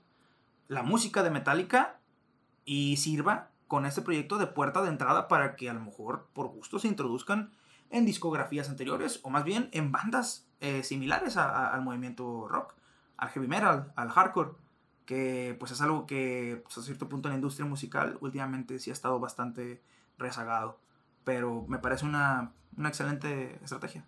la 0.69 0.81
música 0.81 1.23
de 1.23 1.29
Metallica 1.29 1.99
y 2.63 2.95
sirva 2.95 3.49
con 3.67 3.85
este 3.85 4.01
proyecto 4.01 4.37
de 4.37 4.47
puerta 4.47 4.81
de 4.81 4.89
entrada 4.89 5.27
para 5.27 5.57
que 5.57 5.69
a 5.69 5.73
lo 5.73 5.81
mejor 5.81 6.29
por 6.31 6.47
gusto 6.47 6.79
se 6.79 6.87
introduzcan 6.87 7.51
en 7.89 8.05
discografías 8.05 8.69
anteriores 8.69 9.19
o 9.23 9.29
más 9.29 9.43
bien 9.43 9.67
en 9.73 9.91
bandas 9.91 10.47
eh, 10.61 10.83
similares 10.83 11.35
al 11.35 11.81
movimiento 11.81 12.47
rock, 12.47 12.75
al 13.17 13.27
heavy 13.29 13.47
metal, 13.47 13.91
al 13.97 14.09
hardcore, 14.09 14.51
que 15.05 15.55
pues 15.59 15.71
es 15.71 15.81
algo 15.81 16.05
que 16.05 16.61
pues, 16.63 16.77
a 16.77 16.81
cierto 16.81 17.09
punto 17.09 17.27
en 17.27 17.33
la 17.33 17.37
industria 17.37 17.65
musical 17.65 18.17
últimamente 18.21 18.79
sí 18.79 18.89
ha 18.89 18.93
estado 18.93 19.19
bastante 19.19 19.81
rezagado, 20.17 20.79
pero 21.23 21.65
me 21.67 21.79
parece 21.79 22.05
una, 22.05 22.53
una 22.77 22.89
excelente 22.89 23.59
estrategia. 23.63 24.05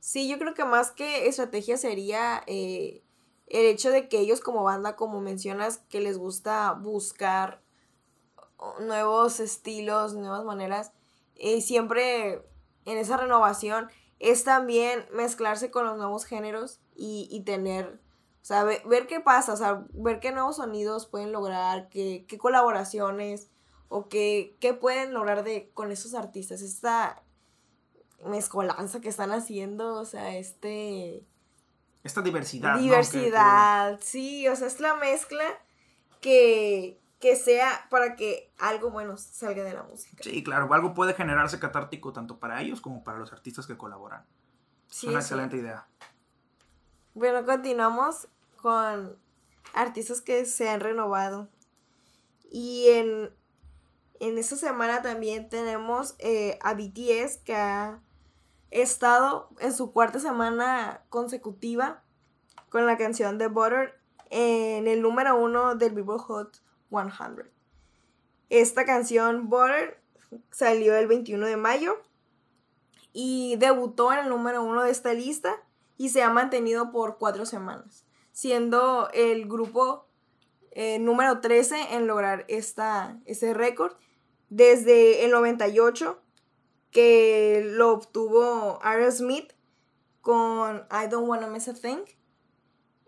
Sí, 0.00 0.28
yo 0.28 0.38
creo 0.38 0.54
que 0.54 0.64
más 0.64 0.90
que 0.90 1.26
estrategia 1.26 1.76
sería 1.76 2.42
eh, 2.46 3.02
el 3.46 3.66
hecho 3.66 3.90
de 3.90 4.08
que 4.08 4.20
ellos 4.20 4.40
como 4.40 4.62
banda, 4.62 4.96
como 4.96 5.20
mencionas, 5.20 5.78
que 5.88 6.00
les 6.00 6.18
gusta 6.18 6.72
buscar 6.72 7.62
nuevos 8.80 9.40
estilos, 9.40 10.14
nuevas 10.14 10.44
maneras, 10.44 10.92
y 11.34 11.60
siempre 11.62 12.42
en 12.84 12.98
esa 12.98 13.16
renovación 13.16 13.88
es 14.18 14.44
también 14.44 15.06
mezclarse 15.12 15.70
con 15.70 15.84
los 15.84 15.96
nuevos 15.96 16.24
géneros 16.24 16.80
y, 16.94 17.42
tener, 17.44 17.86
o 17.86 18.07
sea, 18.48 18.64
ver, 18.64 19.06
qué 19.06 19.20
pasa, 19.20 19.52
o 19.52 19.56
sea, 19.58 19.84
ver 19.92 20.20
qué 20.20 20.32
nuevos 20.32 20.56
sonidos 20.56 21.06
pueden 21.06 21.32
lograr, 21.32 21.90
qué, 21.90 22.24
qué 22.26 22.38
colaboraciones 22.38 23.50
o 23.90 24.08
qué, 24.08 24.56
qué 24.58 24.72
pueden 24.72 25.12
lograr 25.12 25.44
de, 25.44 25.70
con 25.74 25.92
esos 25.92 26.14
artistas. 26.14 26.62
Esta 26.62 27.22
mezcolanza 28.24 29.02
que 29.02 29.10
están 29.10 29.32
haciendo, 29.32 29.96
o 29.96 30.06
sea, 30.06 30.34
este... 30.34 31.26
Esta 32.02 32.22
diversidad. 32.22 32.78
Diversidad, 32.78 34.00
sí, 34.00 34.48
o 34.48 34.56
sea, 34.56 34.68
es 34.68 34.80
la 34.80 34.94
mezcla 34.94 35.44
que, 36.22 36.98
que 37.20 37.36
sea 37.36 37.86
para 37.90 38.16
que 38.16 38.50
algo 38.58 38.90
bueno 38.90 39.18
salga 39.18 39.62
de 39.62 39.74
la 39.74 39.82
música. 39.82 40.22
Sí, 40.22 40.42
claro, 40.42 40.72
algo 40.72 40.94
puede 40.94 41.12
generarse 41.12 41.58
catártico 41.58 42.14
tanto 42.14 42.38
para 42.38 42.62
ellos 42.62 42.80
como 42.80 43.04
para 43.04 43.18
los 43.18 43.30
artistas 43.30 43.66
que 43.66 43.76
colaboran. 43.76 44.24
es 44.90 45.04
una 45.04 45.18
excelente 45.18 45.58
idea. 45.58 45.86
Bueno, 47.12 47.44
continuamos 47.44 48.28
con 48.60 49.16
artistas 49.72 50.20
que 50.20 50.44
se 50.44 50.68
han 50.68 50.80
renovado. 50.80 51.48
Y 52.50 52.88
en, 52.88 53.30
en 54.20 54.38
esta 54.38 54.56
semana 54.56 55.02
también 55.02 55.48
tenemos 55.48 56.14
eh, 56.18 56.58
a 56.62 56.74
BTS 56.74 57.38
que 57.44 57.54
ha 57.54 58.00
estado 58.70 59.48
en 59.60 59.72
su 59.72 59.92
cuarta 59.92 60.20
semana 60.20 61.02
consecutiva 61.08 62.02
con 62.68 62.86
la 62.86 62.98
canción 62.98 63.38
de 63.38 63.48
Butter 63.48 63.98
en 64.30 64.86
el 64.86 65.00
número 65.00 65.36
uno 65.36 65.74
del 65.74 65.94
Billboard 65.94 66.20
Hot 66.20 66.62
100. 66.90 67.50
Esta 68.50 68.84
canción, 68.84 69.48
Butter, 69.48 70.00
salió 70.50 70.96
el 70.96 71.06
21 71.06 71.46
de 71.46 71.56
mayo 71.56 71.98
y 73.12 73.56
debutó 73.56 74.12
en 74.12 74.20
el 74.20 74.28
número 74.28 74.62
uno 74.62 74.82
de 74.82 74.90
esta 74.90 75.12
lista 75.12 75.56
y 75.96 76.10
se 76.10 76.22
ha 76.22 76.30
mantenido 76.30 76.90
por 76.92 77.18
cuatro 77.18 77.46
semanas, 77.46 78.04
siendo 78.38 79.10
el 79.14 79.48
grupo 79.48 80.06
eh, 80.70 81.00
número 81.00 81.40
13 81.40 81.96
en 81.96 82.06
lograr 82.06 82.44
esta, 82.46 83.18
ese 83.24 83.52
récord 83.52 83.94
desde 84.48 85.24
el 85.24 85.32
98 85.32 86.22
que 86.92 87.64
lo 87.66 87.90
obtuvo 87.90 88.78
Smith 89.10 89.54
con 90.20 90.86
I 90.88 91.08
Don't 91.10 91.28
Wanna 91.28 91.48
Miss 91.48 91.66
a 91.66 91.74
Thing. 91.74 92.04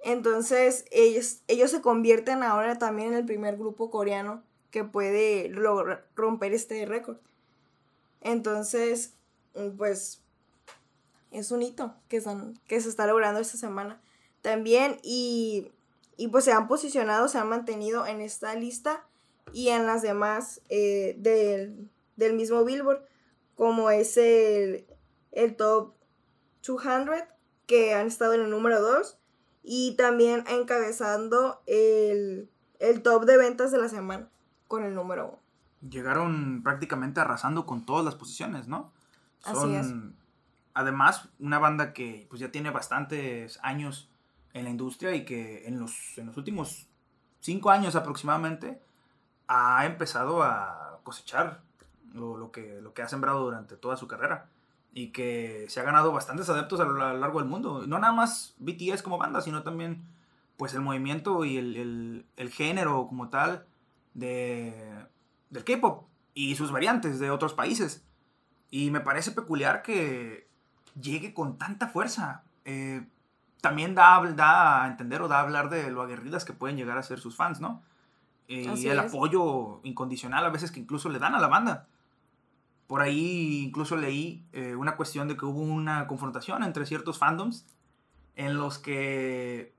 Entonces 0.02 0.84
ellos, 0.90 1.42
ellos 1.46 1.70
se 1.70 1.80
convierten 1.80 2.42
ahora 2.42 2.80
también 2.80 3.12
en 3.12 3.18
el 3.18 3.24
primer 3.24 3.56
grupo 3.56 3.88
coreano 3.88 4.42
que 4.72 4.82
puede 4.82 5.54
romper 6.16 6.54
este 6.54 6.84
récord. 6.86 7.18
Entonces, 8.20 9.14
pues 9.78 10.24
es 11.30 11.52
un 11.52 11.62
hito 11.62 11.94
que, 12.08 12.20
que 12.66 12.80
se 12.80 12.88
está 12.88 13.06
logrando 13.06 13.38
esta 13.38 13.56
semana. 13.56 14.02
También, 14.42 14.98
y, 15.02 15.72
pues 16.30 16.44
se 16.44 16.52
han 16.52 16.68
posicionado, 16.68 17.28
se 17.28 17.38
han 17.38 17.48
mantenido 17.48 18.06
en 18.06 18.20
esta 18.20 18.54
lista 18.54 19.04
y 19.52 19.68
en 19.68 19.86
las 19.86 20.02
demás 20.02 20.60
eh, 20.68 21.16
del, 21.18 21.88
del 22.16 22.34
mismo 22.34 22.64
Billboard 22.64 23.04
como 23.60 23.90
es 23.90 24.16
el, 24.16 24.86
top 25.58 25.92
200, 26.66 27.24
que 27.66 27.92
han 27.92 28.06
estado 28.06 28.32
en 28.32 28.40
el 28.40 28.48
número 28.48 28.80
2, 28.80 29.18
y 29.62 29.96
también 29.96 30.44
encabezando 30.48 31.60
el, 31.66 32.48
top 33.02 33.26
de 33.26 33.36
ventas 33.36 33.70
de 33.70 33.76
la 33.76 33.90
semana 33.90 34.30
con 34.66 34.82
el 34.82 34.94
número 34.94 35.38
1. 35.82 35.90
Llegaron 35.90 36.62
prácticamente 36.62 37.20
arrasando 37.20 37.66
con 37.66 37.84
todas 37.84 38.02
las 38.02 38.14
posiciones, 38.14 38.66
¿no? 38.66 38.92
Son, 39.40 39.74
Así 39.74 39.74
es. 39.74 39.94
Además, 40.72 41.28
una 41.38 41.58
banda 41.58 41.92
que 41.92 42.26
pues, 42.30 42.40
ya 42.40 42.50
tiene 42.50 42.70
bastantes 42.70 43.58
años 43.62 44.09
en 44.52 44.64
la 44.64 44.70
industria 44.70 45.14
y 45.14 45.24
que 45.24 45.66
en 45.66 45.78
los, 45.78 46.18
en 46.18 46.26
los 46.26 46.36
últimos 46.36 46.86
cinco 47.40 47.70
años 47.70 47.94
aproximadamente 47.96 48.80
ha 49.48 49.84
empezado 49.86 50.42
a 50.42 51.00
cosechar 51.02 51.60
lo, 52.14 52.50
que, 52.52 52.80
lo 52.80 52.94
que 52.94 53.02
ha 53.02 53.08
sembrado 53.08 53.42
durante 53.42 53.76
toda 53.76 53.96
su 53.96 54.06
carrera 54.06 54.48
y 54.92 55.08
que 55.08 55.66
se 55.68 55.80
ha 55.80 55.84
ganado 55.84 56.12
bastantes 56.12 56.48
adeptos 56.48 56.80
a 56.80 56.84
lo, 56.84 57.18
largo 57.18 57.40
del 57.40 57.48
mundo. 57.48 57.84
No 57.86 57.98
nada 57.98 58.12
más 58.12 58.54
BTS 58.58 59.02
como 59.02 59.18
banda, 59.18 59.40
sino 59.40 59.62
también 59.62 60.02
pues 60.56 60.74
el 60.74 60.80
movimiento 60.80 61.44
y 61.44 61.56
el, 61.56 62.50
género 62.52 63.06
como 63.06 63.28
tal 63.28 63.66
de, 64.14 64.74
del 65.48 65.64
K-pop 65.64 66.06
y 66.34 66.54
sus 66.56 66.70
variantes 66.70 67.18
de 67.18 67.30
otros 67.30 67.54
países. 67.54 68.04
Y 68.70 68.90
me 68.90 69.00
parece 69.00 69.32
peculiar 69.32 69.82
que 69.82 70.48
llegue 71.00 71.34
con 71.34 71.56
tanta 71.56 71.88
fuerza. 71.88 72.44
Eh, 72.64 73.04
también 73.60 73.94
da, 73.94 74.20
da, 74.34 74.84
a 74.84 74.88
entender 74.88 75.22
o 75.22 75.28
da 75.28 75.38
a 75.38 75.42
hablar 75.42 75.70
de 75.70 75.90
lo 75.90 76.02
aguerridas 76.02 76.44
que 76.44 76.52
pueden 76.52 76.76
llegar 76.76 76.98
a 76.98 77.02
ser 77.02 77.20
sus 77.20 77.36
fans, 77.36 77.60
¿no? 77.60 77.82
y 78.50 78.88
el 78.88 78.98
apoyo 78.98 79.80
incondicional 79.84 80.44
a 80.44 80.48
veces 80.48 80.72
que 80.72 80.80
incluso 80.80 81.08
le 81.08 81.20
dan 81.20 81.36
a 81.36 81.38
la 81.38 81.46
banda. 81.46 81.86
Por 82.88 83.00
ahí 83.00 83.62
incluso 83.64 83.96
leí 83.96 84.44
eh, 84.52 84.74
una 84.74 84.96
cuestión 84.96 85.28
de 85.28 85.36
que 85.36 85.44
hubo 85.44 85.60
una 85.60 86.08
confrontación 86.08 86.64
entre 86.64 86.84
ciertos 86.84 87.16
fandoms 87.16 87.64
en 88.34 88.56
los 88.56 88.78
que 88.78 89.72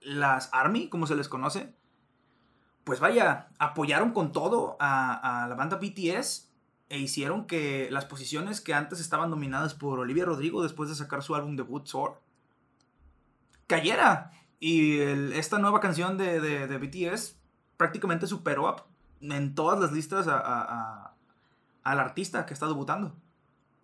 las 0.00 0.48
Army, 0.54 0.88
como 0.88 1.06
se 1.06 1.16
les 1.16 1.28
conoce, 1.28 1.74
pues 2.84 3.00
vaya, 3.00 3.48
apoyaron 3.58 4.12
con 4.12 4.32
todo 4.32 4.78
a, 4.80 5.46
la 5.46 5.54
banda 5.54 5.76
BTS 5.76 6.48
e 6.88 6.98
hicieron 6.98 7.46
que 7.46 7.88
las 7.90 8.06
posiciones 8.06 8.62
que 8.62 8.72
antes 8.72 8.98
estaban 9.00 9.28
dominadas 9.28 9.74
por 9.74 9.98
Olivia 9.98 10.24
Rodrigo 10.24 10.62
después 10.62 10.88
de 10.88 10.94
sacar 10.94 11.22
su 11.22 11.34
álbum 11.34 11.56
debut 11.56 11.86
Sword 11.86 12.14
cayera. 13.68 14.32
Y 14.58 14.98
esta 14.98 15.58
nueva 15.58 15.78
canción 15.78 16.18
de, 16.18 16.66
BTS 16.66 17.36
prácticamente 17.76 18.26
superó 18.26 18.74
en 19.20 19.54
todas 19.54 19.78
las 19.78 19.92
listas 19.92 20.26
a, 20.28 21.14
al 21.84 22.00
artista 22.00 22.44
que 22.44 22.54
está 22.54 22.66
debutando. 22.66 23.14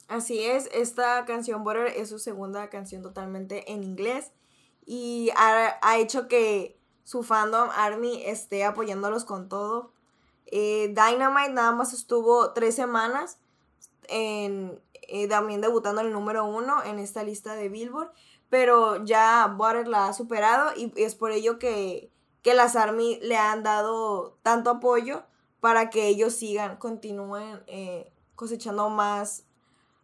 Así 0.08 0.44
es, 0.44 0.68
esta 0.72 1.24
canción 1.24 1.64
Butter 1.64 1.86
es 1.86 2.10
su 2.10 2.18
segunda 2.18 2.68
canción 2.68 3.02
totalmente 3.02 3.72
en 3.72 3.82
inglés 3.84 4.32
y 4.84 5.30
ha, 5.36 5.96
hecho 5.96 6.28
que 6.28 6.78
su 7.04 7.22
fandom 7.22 7.70
Army 7.74 8.22
esté 8.24 8.64
apoyándolos 8.64 9.24
con 9.24 9.48
todo. 9.48 9.92
Eh, 10.46 10.88
Dynamite 10.88 11.52
nada 11.52 11.72
más 11.72 11.94
estuvo 11.94 12.52
tres 12.52 12.74
semanas 12.74 13.38
eh, 14.08 14.78
también 15.28 15.60
debutando 15.60 16.02
en 16.02 16.08
el 16.08 16.12
número 16.12 16.44
uno 16.44 16.82
en 16.84 16.98
esta 16.98 17.22
lista 17.22 17.54
de 17.54 17.68
Billboard, 17.68 18.12
pero 18.54 19.04
ya 19.04 19.48
Butter 19.48 19.88
la 19.88 20.06
ha 20.06 20.12
superado 20.12 20.70
y 20.76 20.92
es 20.94 21.16
por 21.16 21.32
ello 21.32 21.58
que, 21.58 22.12
que 22.40 22.54
las 22.54 22.76
Army 22.76 23.18
le 23.20 23.36
han 23.36 23.64
dado 23.64 24.38
tanto 24.44 24.70
apoyo 24.70 25.24
para 25.58 25.90
que 25.90 26.06
ellos 26.06 26.36
sigan, 26.36 26.76
continúen 26.76 27.64
eh, 27.66 28.12
cosechando 28.36 28.90
más, 28.90 29.42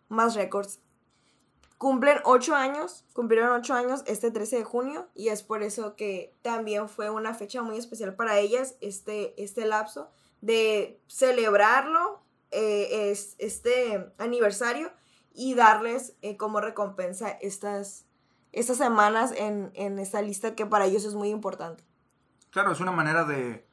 más 0.08 0.34
récords. 0.34 0.80
cumplen 1.78 2.18
ocho 2.24 2.56
años, 2.56 3.04
cumplieron 3.12 3.52
ocho 3.52 3.74
años 3.74 4.02
este 4.06 4.32
13 4.32 4.56
de 4.56 4.64
junio 4.64 5.08
y 5.14 5.28
es 5.28 5.44
por 5.44 5.62
eso 5.62 5.94
que 5.94 6.34
también 6.42 6.88
fue 6.88 7.08
una 7.08 7.34
fecha 7.34 7.62
muy 7.62 7.76
especial 7.78 8.16
para 8.16 8.40
ellas, 8.40 8.74
este, 8.80 9.40
este 9.40 9.64
lapso 9.64 10.10
de 10.40 11.00
celebrarlo, 11.06 12.20
eh, 12.50 13.12
es, 13.12 13.36
este 13.38 14.12
aniversario 14.18 14.90
y 15.32 15.54
darles 15.54 16.16
eh, 16.20 16.36
como 16.36 16.60
recompensa 16.60 17.30
estas, 17.30 18.06
estas 18.52 18.78
semanas 18.78 19.32
en, 19.36 19.70
en 19.74 19.98
esta 19.98 20.22
lista 20.22 20.54
que 20.54 20.66
para 20.66 20.86
ellos 20.86 21.04
es 21.04 21.14
muy 21.14 21.28
importante. 21.30 21.84
Claro, 22.50 22.72
es 22.72 22.80
una 22.80 22.92
manera 22.92 23.24
de 23.24 23.66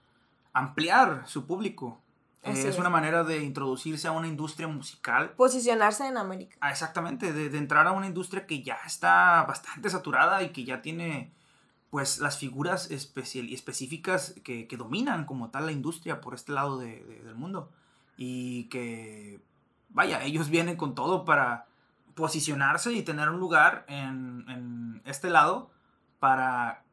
ampliar 0.54 1.24
su 1.28 1.46
público. 1.46 2.02
Eh, 2.44 2.52
es, 2.52 2.66
es. 2.66 2.78
una 2.78 2.90
manera 2.90 3.24
de 3.24 3.44
introducirse 3.44 4.08
a 4.08 4.12
una 4.12 4.28
industria 4.28 4.68
musical. 4.68 5.32
Posicionarse 5.32 6.08
en 6.08 6.18
América. 6.18 6.56
Ah, 6.62 6.72
exactamente, 6.72 7.34
de, 7.34 7.50
de 7.50 7.58
entrar 7.58 7.88
a 7.88 7.92
una 7.92 8.08
industria 8.08 8.46
que 8.46 8.62
ya 8.64 8.78
está 8.86 9.44
bastante 9.48 9.90
saturada 9.90 10.42
y 10.44 10.50
que 10.50 10.64
ya 10.64 10.82
tiene 10.82 11.34
pues 11.90 12.20
las 12.20 12.38
figuras 12.38 12.92
especial, 12.92 13.48
específicas 13.54 14.36
que, 14.44 14.68
que 14.68 14.78
dominan 14.78 15.26
como 15.26 15.50
tal 15.52 15.66
la 15.68 15.72
industria 15.72 16.20
por 16.22 16.36
este 16.36 16.52
lado 16.52 16.78
de- 16.78 17.04
de- 17.04 17.24
del 17.24 17.36
mundo. 17.36 17.72
Y 18.18 18.66
que, 18.66 19.40
vaya, 19.90 20.24
ellos 20.24 20.50
vienen 20.50 20.76
con 20.76 20.96
todo 20.96 21.24
para 21.24 21.67
posicionarse 22.18 22.92
y 22.92 23.04
tener 23.04 23.30
un 23.30 23.40
lugar 23.40 23.86
en, 23.88 24.44
en 24.50 25.02
este 25.06 25.30
lado 25.30 25.72
para, 26.20 26.84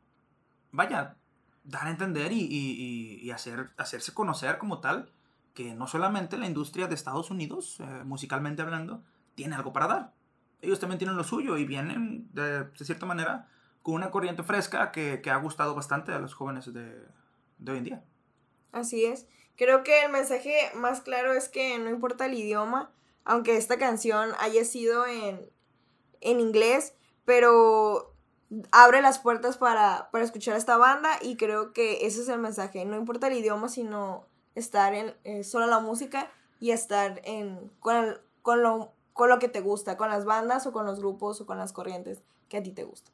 vaya, 0.71 1.17
dar 1.65 1.87
a 1.87 1.91
entender 1.91 2.31
y, 2.31 3.29
hacer, 3.33 3.71
hacerse 3.77 4.13
conocer 4.13 4.59
como 4.59 4.81
tal 4.81 5.11
que 5.55 5.75
no 5.75 5.87
solamente 5.87 6.37
la 6.37 6.47
industria 6.47 6.89
de 6.89 6.95
Estados 6.95 7.31
Unidos, 7.31 7.79
eh, 7.81 8.05
musicalmente 8.05 8.63
hablando, 8.63 9.03
tiene 9.35 9.55
algo 9.55 9.73
para 9.73 9.87
dar. 9.87 10.13
Ellos 10.61 10.79
también 10.79 10.99
tienen 10.99 11.17
lo 11.17 11.25
suyo 11.25 11.57
y 11.57 11.65
vienen, 11.65 12.29
de, 12.33 12.65
de 12.65 12.85
cierta 12.85 13.07
manera, 13.07 13.49
con 13.83 13.95
una 13.95 14.11
corriente 14.11 14.43
fresca 14.43 14.93
que, 14.93 15.21
que 15.23 15.31
ha 15.31 15.37
gustado 15.37 15.75
bastante 15.75 16.13
a 16.13 16.19
los 16.19 16.35
jóvenes 16.35 16.73
de, 16.73 17.07
de 17.59 17.73
hoy 17.73 17.79
en 17.79 17.85
día. 17.85 18.05
Así 18.73 19.05
es. 19.05 19.27
Creo 19.57 19.85
que 19.85 20.05
el 20.05 20.11
mensaje 20.11 20.55
más 20.75 21.01
claro 21.01 21.33
es 21.33 21.49
que 21.49 21.79
no 21.79 21.89
importa 21.89 22.27
el 22.27 22.35
idioma, 22.35 22.91
aunque 23.25 23.57
esta 23.57 23.79
canción 23.79 24.33
haya 24.39 24.65
sido 24.65 25.07
en, 25.07 25.51
en 26.21 26.41
inglés, 26.41 26.95
pero 27.25 28.15
abre 28.71 29.03
las 29.03 29.19
puertas 29.19 29.57
para, 29.57 30.11
para 30.11 30.25
escuchar 30.25 30.55
a 30.55 30.59
esta 30.59 30.77
banda 30.77 31.19
y 31.23 31.37
creo 31.37 31.73
que 31.73 32.07
ese 32.07 32.23
es 32.23 32.29
el 32.29 32.39
mensaje. 32.39 32.85
No 32.85 32.97
importa 32.97 33.29
el 33.29 33.35
idioma, 33.35 33.69
sino 33.69 34.27
estar 34.55 34.95
en 34.95 35.15
eh, 35.25 35.45
solo 35.45 35.67
la 35.67 35.81
música 35.81 36.31
y 36.61 36.71
estar 36.71 37.21
en, 37.25 37.71
con, 37.81 38.19
con, 38.43 38.63
lo, 38.63 38.93
con 39.13 39.29
lo 39.29 39.39
que 39.39 39.49
te 39.49 39.61
gusta, 39.61 39.97
con 39.97 40.11
las 40.11 40.25
bandas 40.25 40.67
o 40.67 40.73
con 40.73 40.87
los 40.87 41.01
grupos 41.01 41.41
o 41.41 41.47
con 41.47 41.59
las 41.59 41.73
corrientes 41.73 42.23
que 42.49 42.59
a 42.59 42.63
ti 42.63 42.71
te 42.71 42.85
gustan. 42.85 43.13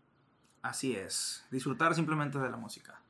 Así 0.62 0.94
es, 0.94 1.44
disfrutar 1.50 1.94
simplemente 1.94 2.38
de 2.38 2.50
la 2.50 2.56
música. 2.56 3.00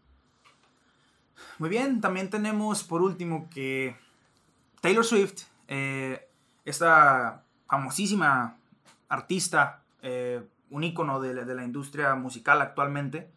Muy 1.59 1.69
bien, 1.69 2.01
también 2.01 2.31
tenemos 2.31 2.85
por 2.85 3.03
último 3.03 3.49
que 3.51 3.97
Taylor 4.81 5.05
Swift, 5.05 5.43
eh, 5.67 6.30
esta 6.71 7.45
famosísima 7.69 8.57
artista, 9.09 9.83
eh, 10.03 10.43
un 10.71 10.85
ícono 10.85 11.21
de 11.21 11.55
la, 11.55 11.65
industria 11.65 12.15
musical 12.15 12.63
actualmente, 12.63 13.31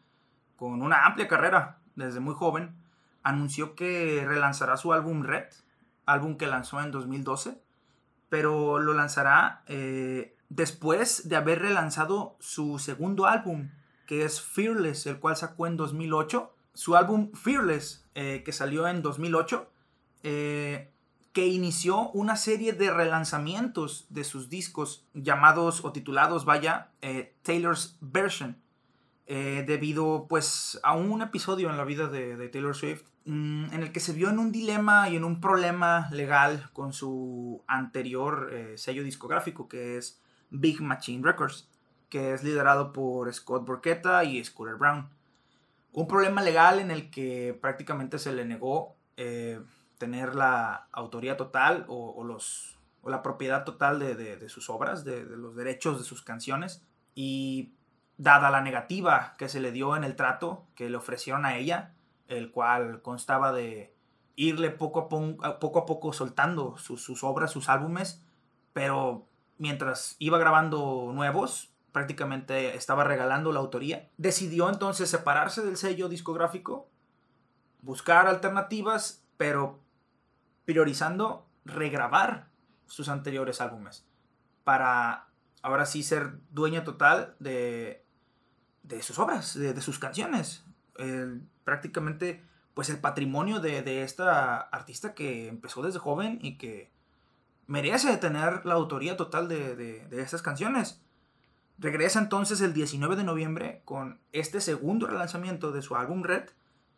con 0.56 0.82
una 0.82 1.06
amplia 1.06 1.28
carrera 1.28 1.80
desde 1.96 2.20
muy 2.20 2.36
joven, 2.36 2.76
anunció 3.24 3.76
que 3.76 4.24
relanzará 4.26 4.78
su 4.78 4.94
álbum 4.94 5.24
Red, 5.24 5.48
álbum 6.06 6.38
que 6.38 6.48
lanzó 6.48 6.82
en 6.82 6.92
2012, 6.92 7.62
pero 8.30 8.80
lo 8.80 8.94
lanzará 8.94 9.64
eh, 9.68 10.36
después 10.50 11.28
de 11.28 11.36
haber 11.36 11.60
relanzado 11.60 12.36
su 12.40 12.80
segundo 12.80 13.26
álbum, 13.26 13.70
que 14.06 14.26
es 14.26 14.42
Fearless, 14.42 15.08
el 15.08 15.20
cual 15.20 15.36
sacó 15.36 15.68
en 15.68 15.78
2008. 15.78 16.54
Su 16.74 16.96
álbum 16.96 17.32
Fearless, 17.34 18.08
eh, 18.16 18.44
que 18.46 18.52
salió 18.52 18.88
en 18.88 19.02
2008, 19.02 19.70
eh, 20.24 20.93
que 21.34 21.48
inició 21.48 22.12
una 22.12 22.36
serie 22.36 22.74
de 22.74 22.92
relanzamientos 22.92 24.06
de 24.10 24.24
sus 24.24 24.50
discos 24.50 25.04
llamados 25.16 25.84
o 25.84 25.92
titulados, 25.92 26.46
vaya, 26.46 26.92
eh, 27.02 27.34
Taylor's 27.42 27.98
Version, 28.02 28.56
eh, 29.26 29.64
debido 29.66 30.28
pues 30.30 30.80
a 30.84 30.96
un 30.96 31.24
episodio 31.24 31.72
en 31.72 31.78
la 31.78 31.86
vida 31.86 32.08
de, 32.08 32.50
Taylor 32.50 32.76
Swift 32.76 33.04
mm, 33.26 33.74
en 33.74 33.82
el 33.82 33.92
que 33.92 34.00
se 34.00 34.14
vio 34.14 34.30
en 34.30 34.38
un 34.38 34.52
dilema 34.52 35.10
y 35.10 35.16
en 35.16 35.24
un 35.24 35.42
problema 35.42 36.08
legal 36.12 36.70
con 36.72 36.94
su 36.94 37.64
anterior 37.68 38.50
eh, 38.54 38.78
sello 38.78 39.04
discográfico 39.04 39.68
que 39.68 39.98
es 39.98 40.22
Big 40.52 40.82
Machine 40.82 41.24
Records, 41.24 41.68
que 42.10 42.34
es 42.34 42.44
liderado 42.44 42.94
por 42.94 43.34
Scott 43.34 43.66
Borchetta 43.66 44.24
y 44.24 44.44
Scooter 44.44 44.76
Brown. 44.76 45.10
Un 45.94 46.08
problema 46.08 46.44
legal 46.44 46.80
en 46.80 46.92
el 46.92 47.10
que 47.10 47.58
prácticamente 47.60 48.20
se 48.20 48.34
le 48.34 48.46
negó 48.46 48.96
tener 50.04 50.36
la 50.36 50.88
autoría 50.92 51.36
total 51.38 51.86
o, 51.88 52.12
o 52.20 52.24
los, 52.24 52.78
o 53.02 53.10
la 53.10 53.22
propiedad 53.22 53.64
total 53.64 54.00
de, 54.00 54.16
de- 54.16 54.38
de 54.38 54.50
sus 54.50 54.70
obras, 54.70 55.04
de, 55.04 55.24
de 55.26 55.38
los 55.38 55.56
derechos 55.56 55.98
de 55.98 56.04
sus 56.04 56.22
canciones. 56.22 56.84
Y 57.16 57.72
dada 58.18 58.50
la 58.52 58.62
negativa 58.62 59.34
que 59.38 59.48
se 59.50 59.60
le 59.60 59.72
dio 59.72 59.96
en 59.96 60.04
el 60.04 60.16
trato 60.16 60.66
que 60.76 60.90
le 60.90 60.98
ofrecieron 60.98 61.46
a 61.46 61.56
ella, 61.58 61.94
el 62.28 62.52
cual 62.52 63.02
constaba 63.02 63.52
de 63.52 63.94
irle 64.36 64.70
poco 64.72 65.00
a, 65.00 65.48
a 65.48 65.60
poco, 65.60 65.80
a 65.80 65.86
poco 65.86 66.12
soltando 66.14 66.78
sus 66.78 67.24
obras, 67.24 67.52
sus 67.52 67.70
álbumes, 67.70 68.24
pero 68.74 69.28
mientras 69.58 70.16
iba 70.20 70.38
grabando 70.38 71.12
nuevos, 71.14 71.70
prácticamente 71.92 72.76
estaba 72.76 73.04
regalando 73.04 73.52
la 73.52 73.60
autoría. 73.60 74.10
Decidió 74.18 74.70
entonces 74.70 75.10
separarse 75.10 75.62
del 75.64 75.78
sello 75.78 76.10
discográfico, 76.10 76.88
buscar 77.82 78.28
alternativas, 78.28 79.24
pero 79.38 79.80
priorizando 80.66 81.48
regrabar 81.66 82.48
sus 82.88 83.10
anteriores 83.10 83.62
álbumes 83.62 84.06
para 84.64 85.28
ahora 85.62 85.86
sí 85.86 86.04
ser 86.04 86.38
dueña 86.52 86.84
total 86.84 87.36
de, 87.40 88.06
de 88.84 89.02
sus 89.02 89.20
obras, 89.20 89.58
de, 89.58 89.80
sus 89.82 90.00
canciones. 90.00 90.64
Prácticamente 91.64 92.44
pues 92.74 92.90
el 92.90 93.00
patrimonio 93.00 93.60
de, 93.60 93.82
de 93.82 94.04
esta 94.04 94.58
artista 94.58 95.14
que 95.14 95.48
empezó 95.48 95.82
desde 95.82 96.00
joven 96.00 96.40
y 96.42 96.58
que 96.58 96.92
merece 97.68 98.18
tener 98.18 98.66
la 98.66 98.74
autoría 98.74 99.16
total 99.16 99.48
de, 99.48 99.76
de, 99.76 100.08
de 100.08 100.22
estas 100.22 100.42
canciones. 100.42 101.02
Regresa 101.78 102.20
entonces 102.20 102.62
el 102.62 102.74
19 102.74 103.16
de 103.16 103.24
noviembre 103.24 103.82
con 103.86 104.20
este 104.32 104.60
segundo 104.60 105.08
relanzamiento 105.08 105.72
de 105.72 105.82
su 105.82 105.96
álbum 105.96 106.24
Red, 106.24 106.50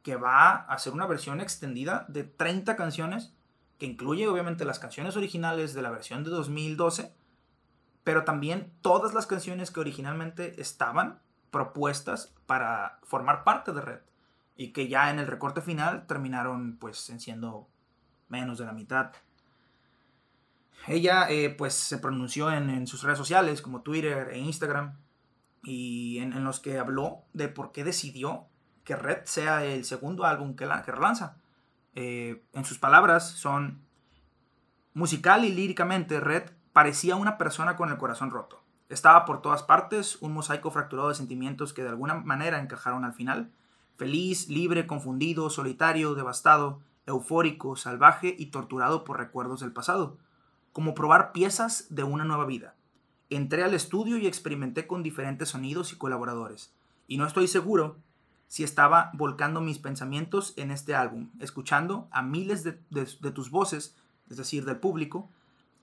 que 0.02 0.16
va 0.16 0.54
a 0.56 0.78
ser 0.78 0.94
una 0.94 1.08
versión 1.08 1.42
extendida 1.42 2.06
de 2.08 2.24
30 2.24 2.76
canciones, 2.76 3.34
que 3.78 3.86
incluye 3.86 4.28
obviamente 4.28 4.66
las 4.66 4.80
canciones 4.80 5.18
originales 5.18 5.74
de 5.74 5.82
la 5.82 5.92
versión 5.92 6.24
de 6.24 6.30
2012, 6.30 7.14
pero 8.04 8.24
también 8.24 8.72
todas 8.82 9.14
las 9.14 9.28
canciones 9.28 9.72
que 9.72 9.80
originalmente 9.80 10.62
estaban 10.62 11.20
propuestas 11.52 12.34
para 12.46 13.00
formar 13.04 13.44
parte 13.44 13.74
de 13.74 13.82
Red 13.82 14.00
y 14.56 14.72
que 14.72 14.88
ya 14.88 15.10
en 15.10 15.20
el 15.20 15.28
recorte 15.28 15.62
final 15.62 16.06
terminaron 16.08 16.78
pues 16.78 17.10
en 17.10 17.20
siendo 17.20 17.68
menos 18.30 18.58
de 18.58 18.66
la 18.66 18.74
mitad. 18.74 19.12
Ella 20.88 21.30
eh, 21.30 21.50
pues 21.50 21.74
se 21.74 21.98
pronunció 21.98 22.52
en, 22.52 22.86
sus 22.88 23.04
redes 23.04 23.18
sociales 23.18 23.62
como 23.62 23.82
Twitter 23.82 24.30
e 24.32 24.38
Instagram 24.38 24.98
y 25.64 26.20
en, 26.20 26.34
en 26.34 26.44
los 26.44 26.60
que 26.60 26.78
habló 26.78 27.24
de 27.34 27.48
por 27.48 27.72
qué 27.72 27.84
decidió 27.84 28.48
que 28.84 28.96
Red 28.96 29.26
sea 29.26 29.66
el 29.66 29.84
segundo 29.84 30.26
álbum 30.26 30.56
que, 30.56 30.66
la, 30.66 30.84
que 30.84 30.92
relanza. 30.92 31.38
Eh, 31.96 32.44
en 32.54 32.66
sus 32.66 32.78
palabras 32.78 33.32
son 33.32 33.82
musical 34.94 35.46
y 35.46 35.52
líricamente 35.52 36.20
Red 36.20 36.52
parecía 36.74 37.16
una 37.16 37.38
persona 37.38 37.78
con 37.78 37.90
el 37.90 37.98
corazón 37.98 38.32
roto. 38.32 38.62
Estaba 38.90 39.26
por 39.26 39.42
todas 39.42 39.64
partes, 39.64 40.18
un 40.22 40.34
mosaico 40.34 40.70
fracturado 40.70 41.10
de 41.10 41.16
sentimientos 41.16 41.74
que 41.74 41.84
de 41.84 41.90
alguna 41.90 42.16
manera 42.16 42.60
encajaron 42.60 43.04
al 43.04 43.14
final. 43.14 43.52
Feliz, 43.96 44.50
libre, 44.50 44.86
confundido, 44.86 45.50
solitario, 45.50 46.16
devastado, 46.16 46.82
eufórico, 47.06 47.76
salvaje 47.78 48.36
y 48.38 48.48
torturado 48.48 49.04
por 49.04 49.18
recuerdos 49.18 49.62
del 49.62 49.72
pasado. 49.72 50.18
Como 50.74 50.94
probar 50.94 51.32
piezas 51.32 51.88
de 51.90 52.04
una 52.04 52.26
nueva 52.26 52.46
vida. 52.46 52.76
Entré 53.30 53.64
al 53.64 53.74
estudio 53.74 54.18
y 54.18 54.28
experimenté 54.28 54.86
con 54.86 55.02
diferentes 55.02 55.50
sonidos 55.50 55.94
y 55.94 55.98
colaboradores. 55.98 56.76
Y 57.08 57.18
no 57.18 57.26
estoy 57.26 57.48
seguro 57.48 57.98
si 58.56 58.64
estaba 58.64 59.12
volcando 59.16 59.60
mis 59.60 59.80
pensamientos 59.80 60.54
en 60.56 60.72
este 60.72 60.96
álbum, 60.96 61.30
escuchando 61.42 62.08
a 62.10 62.22
miles 62.22 62.64
de, 62.64 62.80
de- 62.90 63.06
de 63.20 63.32
tus 63.32 63.52
voces, 63.52 63.98
es 64.30 64.38
decir, 64.38 64.64
del 64.64 64.78
público, 64.78 65.30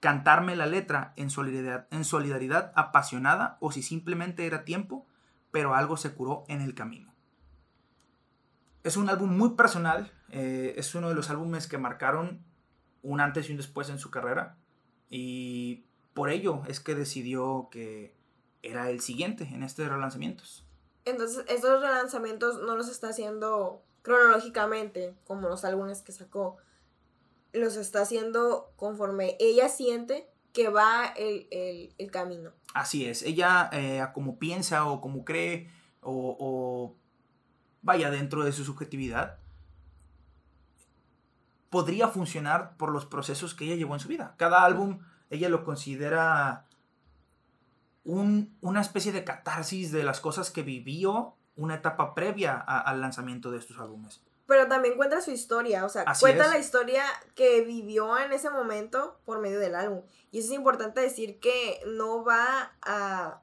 cantarme 0.01 0.57
la 0.57 0.65
letra 0.65 1.13
en 1.17 1.29
solidaridad, 1.29 1.87
en 1.91 2.07
solidaridad 2.07 2.73
apasionada 2.75 3.59
o 3.61 3.73
si 3.73 3.83
simplemente 3.83 4.47
era 4.47 4.65
tiempo, 4.65 5.05
pero 5.51 5.75
algo 5.75 5.99
se 5.99 6.15
curó 6.15 6.45
en 6.49 6.63
el 6.63 6.75
camino. 6.75 7.13
Es 8.85 8.97
un 8.97 9.11
álbum 9.11 9.37
muy 9.37 9.51
personal, 9.51 10.11
eh, 10.31 10.73
es 10.79 10.95
uno 10.95 11.11
de 11.11 11.15
los 11.15 11.29
álbumes 11.29 11.67
que 11.67 11.77
marcaron 11.77 12.41
un 13.03 13.21
antes 13.21 13.51
y 13.51 13.53
un 13.53 13.59
después 13.59 13.91
en 13.91 13.99
su 13.99 14.11
carrera 14.11 14.57
y 15.11 15.85
por 16.15 16.31
ello 16.31 16.63
es 16.69 16.81
que 16.81 16.95
decidió 16.95 17.69
que 17.71 18.15
era 18.63 18.89
el 18.89 19.01
siguiente 19.03 19.45
en 19.53 19.63
este 19.63 19.87
relanzamientos. 19.91 20.65
Entonces, 21.05 21.45
estos 21.49 21.81
relanzamientos 21.81 22.61
no 22.63 22.77
los 22.77 22.89
está 22.89 23.09
haciendo 23.09 23.83
cronológicamente, 24.03 25.15
como 25.27 25.49
los 25.49 25.65
álbumes 25.65 26.03
que 26.03 26.13
sacó. 26.13 26.57
Los 27.53 27.77
está 27.77 28.03
haciendo 28.03 28.73
conforme 28.77 29.37
ella 29.41 29.69
siente 29.69 30.29
que 30.53 30.69
va 30.69 31.07
el, 31.17 32.11
camino. 32.11 32.53
Así 32.75 33.07
es, 33.07 33.23
ella 33.23 33.69
eh, 33.73 34.07
como 34.15 34.39
piensa 34.39 34.87
o 34.87 35.01
como 35.01 35.25
cree 35.25 35.71
o 36.03 36.95
vaya 37.83 38.11
dentro 38.11 38.45
de 38.45 38.53
su 38.53 38.65
subjetividad, 38.65 39.39
podría 41.69 42.09
funcionar 42.09 42.77
por 42.77 42.91
los 42.93 43.07
procesos 43.07 43.55
que 43.55 43.65
ella 43.65 43.77
llevó 43.77 43.95
en 43.95 44.01
su 44.01 44.09
vida. 44.09 44.35
Cada 44.37 44.65
álbum 44.65 45.01
ella 45.31 45.49
lo 45.49 45.65
considera 45.65 46.67
una 48.05 48.81
especie 48.81 49.13
de 49.13 49.25
catarsis 49.25 49.93
de 49.93 50.03
las 50.03 50.21
cosas 50.21 50.51
que 50.51 50.63
vivió 50.63 51.35
una 51.57 51.77
etapa 51.77 52.15
previa 52.15 52.57
al 52.59 53.01
lanzamiento 53.01 53.51
de 53.51 53.59
estos 53.59 53.79
álbumes. 53.79 54.21
Pero 54.47 54.67
también 54.67 54.97
cuenta 54.97 55.21
su 55.21 55.31
historia, 55.31 55.85
o 55.85 55.89
sea, 55.89 56.05
cuenta 56.21 56.49
la 56.49 56.59
historia 56.59 57.05
que 57.35 57.63
vivió 57.63 58.19
en 58.19 58.33
ese 58.33 58.51
momento 58.51 59.19
por 59.25 59.39
medio 59.39 59.61
del 59.61 59.75
álbum. 59.75 60.03
Y 60.31 60.41
eso 60.41 60.49
es 60.49 60.59
importante 60.59 61.01
decir 61.01 61.39
que 61.39 61.81
no 61.87 62.25
va 62.25 62.73
a, 62.83 63.41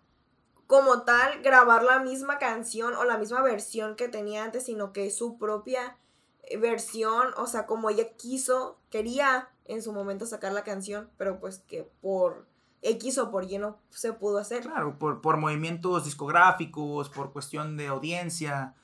como 0.67 1.03
tal, 1.03 1.41
grabar 1.41 1.83
la 1.83 1.99
misma 1.99 2.37
canción 2.37 2.93
o 2.95 3.05
la 3.05 3.17
misma 3.17 3.41
versión 3.41 3.95
que 3.95 4.09
tenía 4.09 4.43
antes, 4.43 4.65
sino 4.65 4.91
que 4.91 5.09
su 5.09 5.37
propia 5.37 5.97
eh, 6.43 6.57
versión, 6.57 7.29
o 7.37 7.47
sea, 7.47 7.65
como 7.65 7.89
ella 7.89 8.13
quiso, 8.17 8.77
quería 8.89 9.49
en 9.65 9.81
su 9.81 9.93
momento 9.93 10.25
sacar 10.25 10.51
la 10.51 10.63
canción, 10.63 11.09
pero 11.17 11.39
pues 11.39 11.59
que 11.59 11.89
por 12.01 12.45
X 12.81 13.17
o 13.17 13.31
por 13.31 13.51
Y 13.51 13.57
no 13.57 13.77
se 13.89 14.13
pudo 14.13 14.37
hacer. 14.37 14.61
Claro, 14.61 14.97
por, 14.97 15.21
por 15.21 15.37
movimientos 15.37 16.05
discográficos, 16.05 17.09
por 17.09 17.31
cuestión 17.31 17.77
de 17.77 17.87
audiencia, 17.87 18.75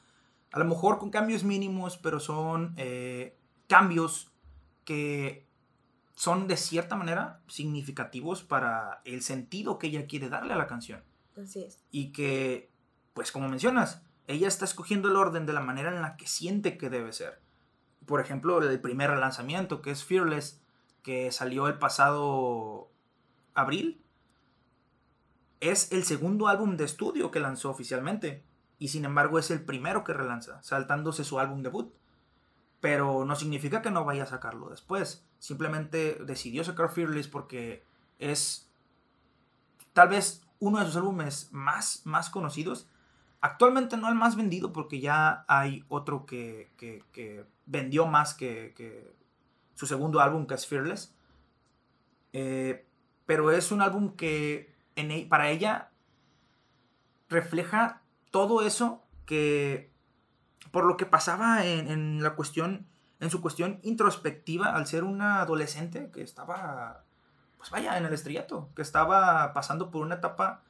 a 0.52 0.60
lo 0.60 0.66
mejor 0.66 1.00
con 1.00 1.10
cambios 1.10 1.44
mínimos, 1.44 1.98
pero 1.98 2.20
son 2.20 2.74
eh, 2.78 3.38
cambios 3.68 4.32
que 4.84 5.46
son 6.16 6.48
de 6.48 6.56
cierta 6.56 6.96
manera 6.96 7.42
significativos 7.48 8.44
para 8.44 9.02
el 9.04 9.22
sentido 9.22 9.78
que 9.78 9.88
ella 9.88 10.08
quiere 10.08 10.30
darle 10.30 10.54
a 10.54 10.58
la 10.58 10.68
canción. 10.68 11.04
Así 11.42 11.64
es. 11.64 11.80
Y 11.92 12.14
que, 12.14 12.70
pues 13.14 13.32
como 13.32 13.50
mencionas, 13.50 14.02
ella 14.28 14.48
está 14.48 14.66
escogiendo 14.66 15.10
el 15.10 15.18
orden 15.18 15.46
de 15.46 15.54
la 15.54 15.60
manera 15.60 15.94
en 15.94 16.02
la 16.02 16.16
que 16.16 16.28
siente 16.28 16.78
que 16.78 16.90
debe 16.90 17.12
ser. 17.12 17.42
Por 18.06 18.22
ejemplo, 18.22 18.62
el 18.62 18.80
primer 18.80 19.10
lanzamiento, 19.18 19.82
que 19.82 19.92
es 19.92 20.04
Fearless, 20.04 20.62
que 21.04 21.32
salió 21.32 21.68
el 21.68 21.78
pasado 21.78 22.90
abril, 23.56 24.02
es 25.60 25.92
el 25.92 26.04
segundo 26.04 26.48
álbum 26.48 26.78
de 26.78 26.86
estudio 26.86 27.32
que 27.32 27.40
lanzó 27.40 27.70
oficialmente. 27.70 28.44
Y 28.78 28.90
sin 28.90 29.06
embargo 29.06 29.40
es 29.40 29.52
el 29.52 29.64
primero 29.64 30.04
que 30.04 30.14
relanza, 30.14 30.62
saltándose 30.62 31.24
su 31.24 31.40
álbum 31.40 31.64
debut. 31.64 31.94
Pero 32.82 33.26
no 33.26 33.36
significa 33.36 33.82
que 33.82 33.90
no 33.90 34.06
vaya 34.06 34.24
a 34.24 34.28
sacarlo 34.28 34.70
después. 34.70 35.26
Simplemente 35.40 36.20
decidió 36.26 36.64
sacar 36.64 36.92
Fearless 36.92 37.28
porque 37.28 37.84
es 38.20 38.70
tal 39.94 40.10
vez 40.10 40.46
uno 40.60 40.80
de 40.80 40.86
sus 40.86 40.98
álbumes 40.98 41.50
más, 41.52 42.02
más 42.06 42.30
conocidos. 42.30 42.88
Actualmente 43.42 43.98
no 43.98 44.10
el 44.10 44.16
más 44.16 44.36
vendido 44.36 44.74
porque 44.74 45.00
ya 45.00 45.46
hay 45.48 45.86
otro 45.88 46.26
que, 46.26 46.72
que, 46.78 47.46
vendió 47.66 48.06
más 48.06 48.34
que, 48.34 48.74
que, 48.76 49.16
su 49.76 49.88
segundo 49.88 50.20
álbum 50.20 50.46
que 50.46 50.56
es 50.56 50.68
Fearless. 50.68 51.16
Eh, 52.34 52.85
pero 53.26 53.52
es 53.52 53.72
un 53.72 53.82
álbum 53.82 54.16
que 54.16 54.74
en, 54.96 55.12
e, 55.12 55.26
para 55.26 55.50
ella 55.50 55.90
refleja 57.30 58.02
todo 58.32 58.62
eso 58.66 59.04
que 59.26 59.92
por 60.72 60.86
lo 60.86 60.98
que 60.98 61.06
pasaba 61.06 61.66
en, 61.66 61.88
en, 61.90 62.24
la 62.24 62.36
cuestión 62.36 62.88
en 63.20 63.30
su 63.30 63.42
cuestión 63.42 63.80
introspectiva 63.84 64.76
al 64.76 64.88
ser 64.88 65.04
una 65.04 65.42
adolescente 65.42 66.12
que 66.12 66.22
estaba 66.22 67.04
pues 67.58 67.70
vaya 67.72 67.98
en 67.98 68.06
el 68.06 68.14
estrellato 68.14 68.70
que 68.76 68.82
estaba 68.82 69.54
pasando 69.54 69.90
por 69.90 70.06
una 70.06 70.16
etapa 70.16 70.62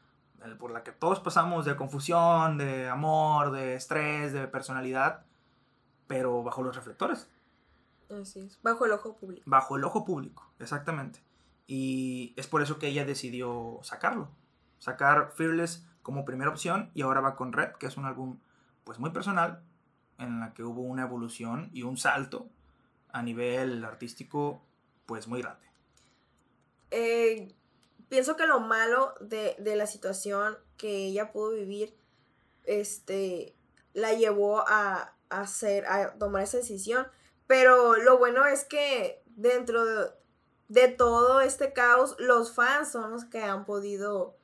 eh, 0.45 0.55
por 0.57 0.71
la 0.71 0.83
que 0.83 0.91
todos 0.91 1.19
pasamos 1.19 1.65
de 1.65 1.75
confusión 1.75 2.57
de 2.57 2.87
amor 2.87 3.51
de 3.51 3.75
estrés 3.75 4.31
de 4.31 4.47
personalidad 4.47 5.25
pero 6.07 6.43
bajo 6.43 6.61
los 6.61 6.75
reflectores. 6.75 7.27
Así 8.11 8.41
es, 8.41 8.59
bajo 8.61 8.85
el 8.85 8.91
ojo 8.91 9.15
público. 9.15 9.41
Bajo 9.47 9.75
el 9.75 9.83
ojo 9.83 10.05
público 10.05 10.47
exactamente 10.59 11.24
y 11.67 12.34
es 12.38 12.47
por 12.47 12.62
eso 12.62 12.80
que 12.80 12.88
ella 12.88 13.06
decidió 13.06 13.80
sacarlo. 13.84 14.30
Sacar 14.80 15.32
Fearless 15.36 15.86
como 16.01 16.25
primera 16.25 16.51
opción 16.51 16.91
y 16.93 17.01
ahora 17.01 17.21
va 17.21 17.36
con 17.36 17.54
Red, 17.54 17.73
que 17.80 17.88
es 17.88 17.97
un 17.97 18.06
álbum 18.06 18.39
pues 18.84 18.99
muy 18.99 19.10
personal, 19.10 19.63
en 20.19 20.39
la 20.39 20.54
que 20.54 20.63
hubo 20.63 20.82
una 20.82 21.04
evolución 21.04 21.69
y 21.73 21.84
un 21.84 21.97
salto 21.97 22.47
a 23.12 23.23
nivel 23.23 23.84
artístico 23.84 24.62
pues 25.06 25.28
muy 25.28 25.41
grande. 25.41 25.65
Eh, 26.91 27.54
pienso 28.10 28.36
que 28.36 28.45
lo 28.45 28.60
malo 28.60 29.15
de, 29.19 29.56
la 29.58 29.88
situación 29.88 30.58
que 30.78 31.08
ella 31.08 31.32
pudo 31.32 31.51
vivir, 31.51 31.95
este, 32.65 33.56
la 33.93 34.13
llevó 34.13 34.63
a, 34.67 35.13
hacer, 35.30 35.86
a 35.88 36.13
tomar 36.17 36.43
esa 36.43 36.58
decisión. 36.58 37.08
Pero 37.47 37.95
lo 37.97 38.17
bueno 38.17 38.45
es 38.45 38.63
que 38.65 39.21
dentro 39.36 39.86
de, 39.86 40.08
de 40.67 40.88
todo 40.88 41.41
este 41.41 41.73
caos, 41.73 42.15
los 42.19 42.51
fans 42.51 42.91
son 42.91 43.12
los 43.12 43.25
que 43.25 43.41
han 43.41 43.65
podido 43.65 44.36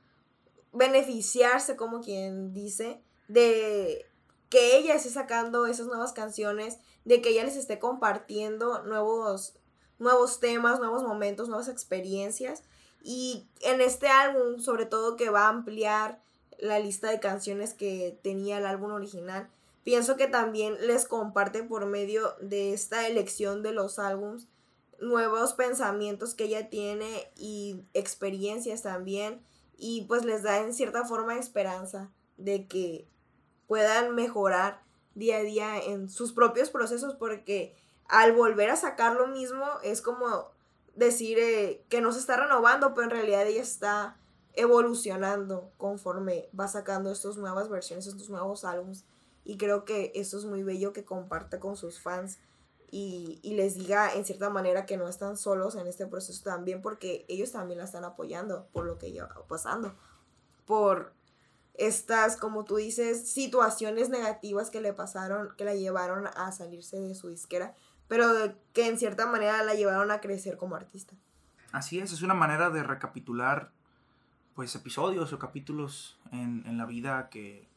beneficiarse, 0.72 1.76
como 1.76 2.02
quien 2.02 2.54
dice, 2.54 3.02
de 3.28 4.06
que 4.50 4.78
ella 4.78 4.96
esté 4.96 5.10
sacando 5.10 5.66
esas 5.66 5.88
nuevas 5.88 6.14
canciones, 6.14 6.78
de 7.06 7.22
que 7.22 7.30
ella 7.30 7.44
les 7.44 7.56
esté 7.56 7.80
compartiendo 7.80 8.84
nuevos, 8.84 9.56
nuevos 9.98 10.40
temas, 10.40 10.80
nuevos 10.80 11.04
momentos, 11.04 11.48
nuevas 11.48 11.68
experiencias. 11.68 12.64
Y 13.04 13.48
en 13.62 13.82
este 13.82 14.08
álbum, 14.08 14.60
sobre 14.60 14.86
todo 14.86 15.16
que 15.16 15.30
va 15.30 15.46
a 15.46 15.50
ampliar 15.50 16.22
la 16.60 16.80
lista 16.80 17.10
de 17.10 17.20
canciones 17.20 17.74
que 17.74 18.20
tenía 18.22 18.60
el 18.60 18.66
álbum 18.66 18.92
original, 18.92 19.50
pienso 19.84 20.16
que 20.16 20.28
también 20.28 20.76
les 20.86 21.08
comparte 21.08 21.64
por 21.64 21.86
medio 21.88 22.36
de 22.42 22.74
esta 22.74 23.08
elección 23.08 23.64
de 23.64 23.72
los 23.74 23.98
álbums 23.98 24.48
nuevos 25.02 25.54
pensamientos 25.54 26.34
que 26.34 26.46
ella 26.46 26.70
tiene 26.70 27.32
y 27.36 27.84
experiencias 27.94 28.82
también 28.84 29.42
y 29.76 30.06
pues 30.08 30.24
les 30.24 30.44
da 30.44 30.60
en 30.60 30.74
cierta 30.74 31.04
forma 31.06 31.38
esperanza 31.38 32.12
de 32.38 32.68
que 32.68 33.08
puedan 33.68 34.16
mejorar 34.16 34.84
día 35.16 35.38
a 35.38 35.42
día 35.42 35.78
en 35.78 36.10
sus 36.10 36.32
propios 36.32 36.70
procesos 36.70 37.16
porque 37.16 37.76
al 38.08 38.32
volver 38.32 38.70
a 38.70 38.76
sacar 38.76 39.16
lo 39.16 39.28
mismo 39.28 39.66
es 39.84 40.02
como 40.02 40.52
decir 40.96 41.40
eh, 41.40 41.84
que 41.90 42.02
no 42.02 42.14
se 42.14 42.20
está 42.20 42.38
renovando 42.38 42.94
pero 42.94 43.06
en 43.06 43.12
realidad 43.12 43.48
ella 43.48 43.62
está 43.62 44.18
evolucionando 44.54 45.72
conforme 45.78 46.50
va 46.58 46.68
sacando 46.68 47.12
estas 47.12 47.38
nuevas 47.38 47.70
versiones, 47.70 48.08
estos 48.08 48.30
nuevos 48.30 48.66
álbumes. 48.66 49.06
Y 49.44 49.58
creo 49.58 49.86
que 49.86 50.12
eso 50.16 50.38
es 50.38 50.46
muy 50.46 50.64
bello 50.64 50.94
que 50.94 51.06
comparte 51.06 51.60
con 51.60 51.76
sus 51.76 52.00
fans 52.00 52.40
y, 52.92 53.40
les 53.56 53.76
diga 53.76 54.14
en 54.14 54.26
cierta 54.26 54.50
manera 54.50 54.86
que 54.86 54.98
no 54.98 55.08
están 55.08 55.38
solos 55.38 55.76
en 55.76 55.88
este 55.88 56.08
proceso 56.08 56.44
también 56.44 56.82
porque 56.82 57.26
ellos 57.30 57.52
también 57.52 57.80
la 57.80 57.86
están 57.86 58.04
apoyando 58.04 58.68
por 58.74 58.86
lo 58.86 58.98
que 58.98 59.08
ella 59.08 59.30
pasando, 59.48 59.96
por 60.66 61.14
estas, 61.76 62.36
como 62.36 62.66
tú 62.66 62.76
dices, 62.76 63.30
situaciones 63.32 64.10
negativas 64.10 64.70
que 64.70 64.82
le 64.82 64.92
pasaron, 64.92 65.56
que 65.56 65.64
la 65.64 65.74
llevaron 65.74 66.28
a 66.28 66.52
salirse 66.52 67.00
de 67.00 67.16
su 67.16 67.30
disquera, 67.30 67.74
pero 68.10 68.28
que 68.74 68.88
en 68.88 69.00
cierta 69.00 69.26
manera 69.26 69.64
la 69.64 69.74
llevaron 69.74 70.12
a 70.12 70.20
crecer 70.20 70.58
como 70.58 70.76
artista. 70.76 71.16
Así 71.72 72.00
es, 72.00 72.12
es 72.12 72.22
una 72.22 72.34
manera 72.34 72.70
de 72.70 72.84
recapitular 72.84 73.72
pues 74.54 74.76
episodios 74.76 75.32
o 75.32 75.40
capítulos 75.40 76.20
en, 76.34 76.64
en 76.66 76.78
la 76.78 76.86
vida 76.86 77.30
que 77.30 77.70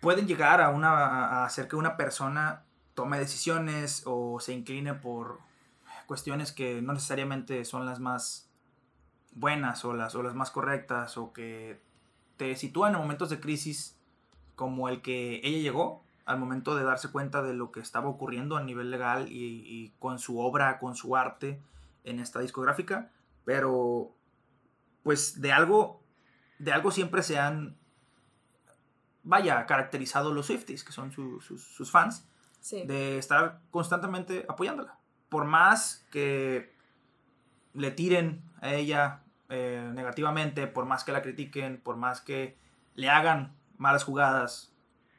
pueden 0.00 0.26
llegar 0.26 0.62
a 0.62 0.70
una 0.70 0.88
a 0.88 1.44
hacer 1.44 1.68
que 1.68 1.76
una 1.76 1.98
persona 1.98 2.65
tome 2.96 3.18
decisiones 3.18 4.02
o 4.06 4.40
se 4.40 4.54
incline 4.54 4.94
por 4.94 5.38
cuestiones 6.06 6.50
que 6.50 6.80
no 6.80 6.94
necesariamente 6.94 7.64
son 7.66 7.84
las 7.84 8.00
más 8.00 8.48
buenas 9.32 9.84
o 9.84 9.92
las, 9.92 10.14
o 10.14 10.22
las 10.22 10.34
más 10.34 10.50
correctas 10.50 11.18
o 11.18 11.32
que 11.32 11.80
te 12.38 12.56
sitúan 12.56 12.94
en 12.94 13.00
momentos 13.00 13.28
de 13.28 13.38
crisis 13.38 13.98
como 14.54 14.88
el 14.88 15.02
que 15.02 15.40
ella 15.44 15.58
llegó 15.58 16.02
al 16.24 16.38
momento 16.40 16.74
de 16.74 16.84
darse 16.84 17.10
cuenta 17.10 17.42
de 17.42 17.52
lo 17.52 17.70
que 17.70 17.80
estaba 17.80 18.08
ocurriendo 18.08 18.56
a 18.56 18.62
nivel 18.62 18.90
legal 18.90 19.28
y, 19.30 19.92
con 19.98 20.18
su 20.18 20.40
obra, 20.40 20.78
con 20.78 20.96
su 20.96 21.16
arte 21.16 21.60
en 22.02 22.18
esta 22.18 22.40
discográfica, 22.40 23.12
pero 23.44 24.10
pues 25.02 25.40
de 25.40 25.52
algo, 25.52 26.02
de 26.58 26.72
algo 26.72 26.90
siempre 26.90 27.22
se 27.22 27.38
han, 27.38 27.76
vaya, 29.22 29.66
caracterizado 29.66 30.32
los 30.32 30.46
Swifties, 30.46 30.82
que 30.82 30.92
son 30.92 31.12
sus 31.12 31.90
fans, 31.90 32.26
de 32.70 33.18
estar 33.18 33.60
constantemente 33.70 34.44
apoyándola. 34.48 34.98
Por 35.28 35.44
más 35.44 36.06
que 36.10 36.74
le 37.74 37.90
tiren 37.90 38.42
a 38.60 38.74
ella 38.74 39.22
eh, 39.48 39.90
negativamente, 39.92 40.66
por 40.66 40.86
más 40.86 41.04
que 41.04 41.12
la 41.12 41.22
critiquen, 41.22 41.80
por 41.80 41.96
más 41.96 42.20
que 42.20 42.56
le 42.94 43.10
hagan 43.10 43.54
malas 43.78 44.04
jugadas, 44.04 44.72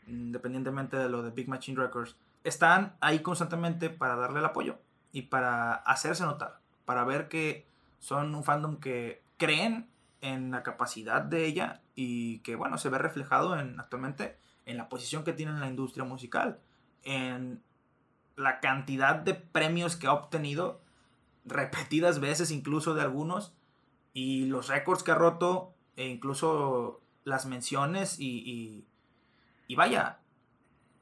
independientemente 0.08 0.98
de 0.98 1.10
lo 1.10 1.22
de 1.22 1.32
Big 1.32 1.48
Machine 1.48 1.80
Records, 1.80 2.18
están 2.44 2.96
ahí 3.02 3.20
constantemente 3.20 3.90
para 3.90 4.16
darle 4.16 4.40
el 4.40 4.46
apoyo 4.46 4.80
y 5.12 5.24
para 5.24 5.74
hacerse 5.74 6.24
notar, 6.24 6.60
para 6.86 7.04
ver 7.04 7.28
que 7.28 7.68
son 8.00 8.34
un 8.36 8.44
fandom 8.44 8.78
que 8.78 9.22
creen 9.38 9.90
en 10.22 10.52
la 10.52 10.64
capacidad 10.64 11.22
de 11.22 11.46
ella 11.46 11.82
y 11.96 12.40
que 12.40 12.56
bueno, 12.56 12.78
se 12.78 12.90
ve 12.90 12.98
reflejado 12.98 13.60
en 13.60 13.80
actualmente 13.80 14.38
en 14.66 14.78
la 14.78 14.90
posición 14.90 15.24
que 15.24 15.34
tiene 15.34 15.52
en 15.52 15.60
la 15.60 15.68
industria 15.68 16.04
musical, 16.04 16.60
en 17.08 17.64
la 18.36 18.60
cantidad 18.60 19.16
de 19.16 19.34
premios 19.34 19.96
que 19.96 20.08
ha 20.08 20.14
obtenido 20.14 20.82
repetidas 21.46 22.20
veces 22.20 22.52
incluso 22.52 22.94
de 22.94 23.02
algunos 23.02 23.54
y 24.14 24.46
los 24.46 24.68
récords 24.68 25.04
que 25.04 25.12
ha 25.12 25.16
roto 25.16 25.74
e 25.96 26.08
incluso 26.08 27.02
las 27.24 27.46
menciones 27.46 28.20
y, 28.20 28.86
y, 29.68 29.76
vaya, 29.76 30.20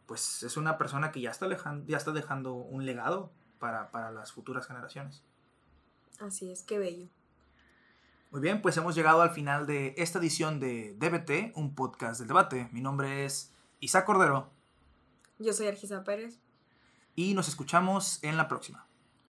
pues 0.06 0.44
es 0.44 0.58
una 0.58 0.78
persona 0.78 1.12
que 1.12 1.22
ya 1.22 1.32
está, 1.32 1.48
dejando, 1.48 1.86
ya 1.88 1.98
está 1.98 2.12
dejando 2.12 2.54
un 2.54 2.86
legado 2.86 3.32
para, 3.60 3.90
para 3.90 4.12
las 4.12 4.32
futuras 4.32 4.68
generaciones. 4.68 5.24
Así 6.20 6.52
es, 6.52 6.62
qué 6.62 6.78
bello. 6.78 7.08
Muy 8.32 8.42
bien, 8.42 8.62
pues 8.62 8.78
hemos 8.78 8.96
llegado 8.96 9.22
al 9.22 9.32
final 9.32 9.66
de 9.66 9.96
esta 9.98 10.20
edición 10.20 10.60
de 10.60 10.94
DBT, 11.00 11.58
un 11.58 11.74
podcast 11.74 12.20
del 12.20 12.28
debate. 12.28 12.70
Mi 12.72 12.82
nombre 12.82 13.26
es 13.26 13.54
Isaac 13.80 14.06
Cordero. 14.06 14.55
Yo 15.40 15.54
soy 15.54 15.68
Argisa 15.68 16.04
Pérez. 16.04 16.40
Y 17.16 17.34
nos 17.34 17.48
escuchamos 17.48 18.24
en 18.24 18.38
la 18.38 18.48
próxima. 18.48 18.88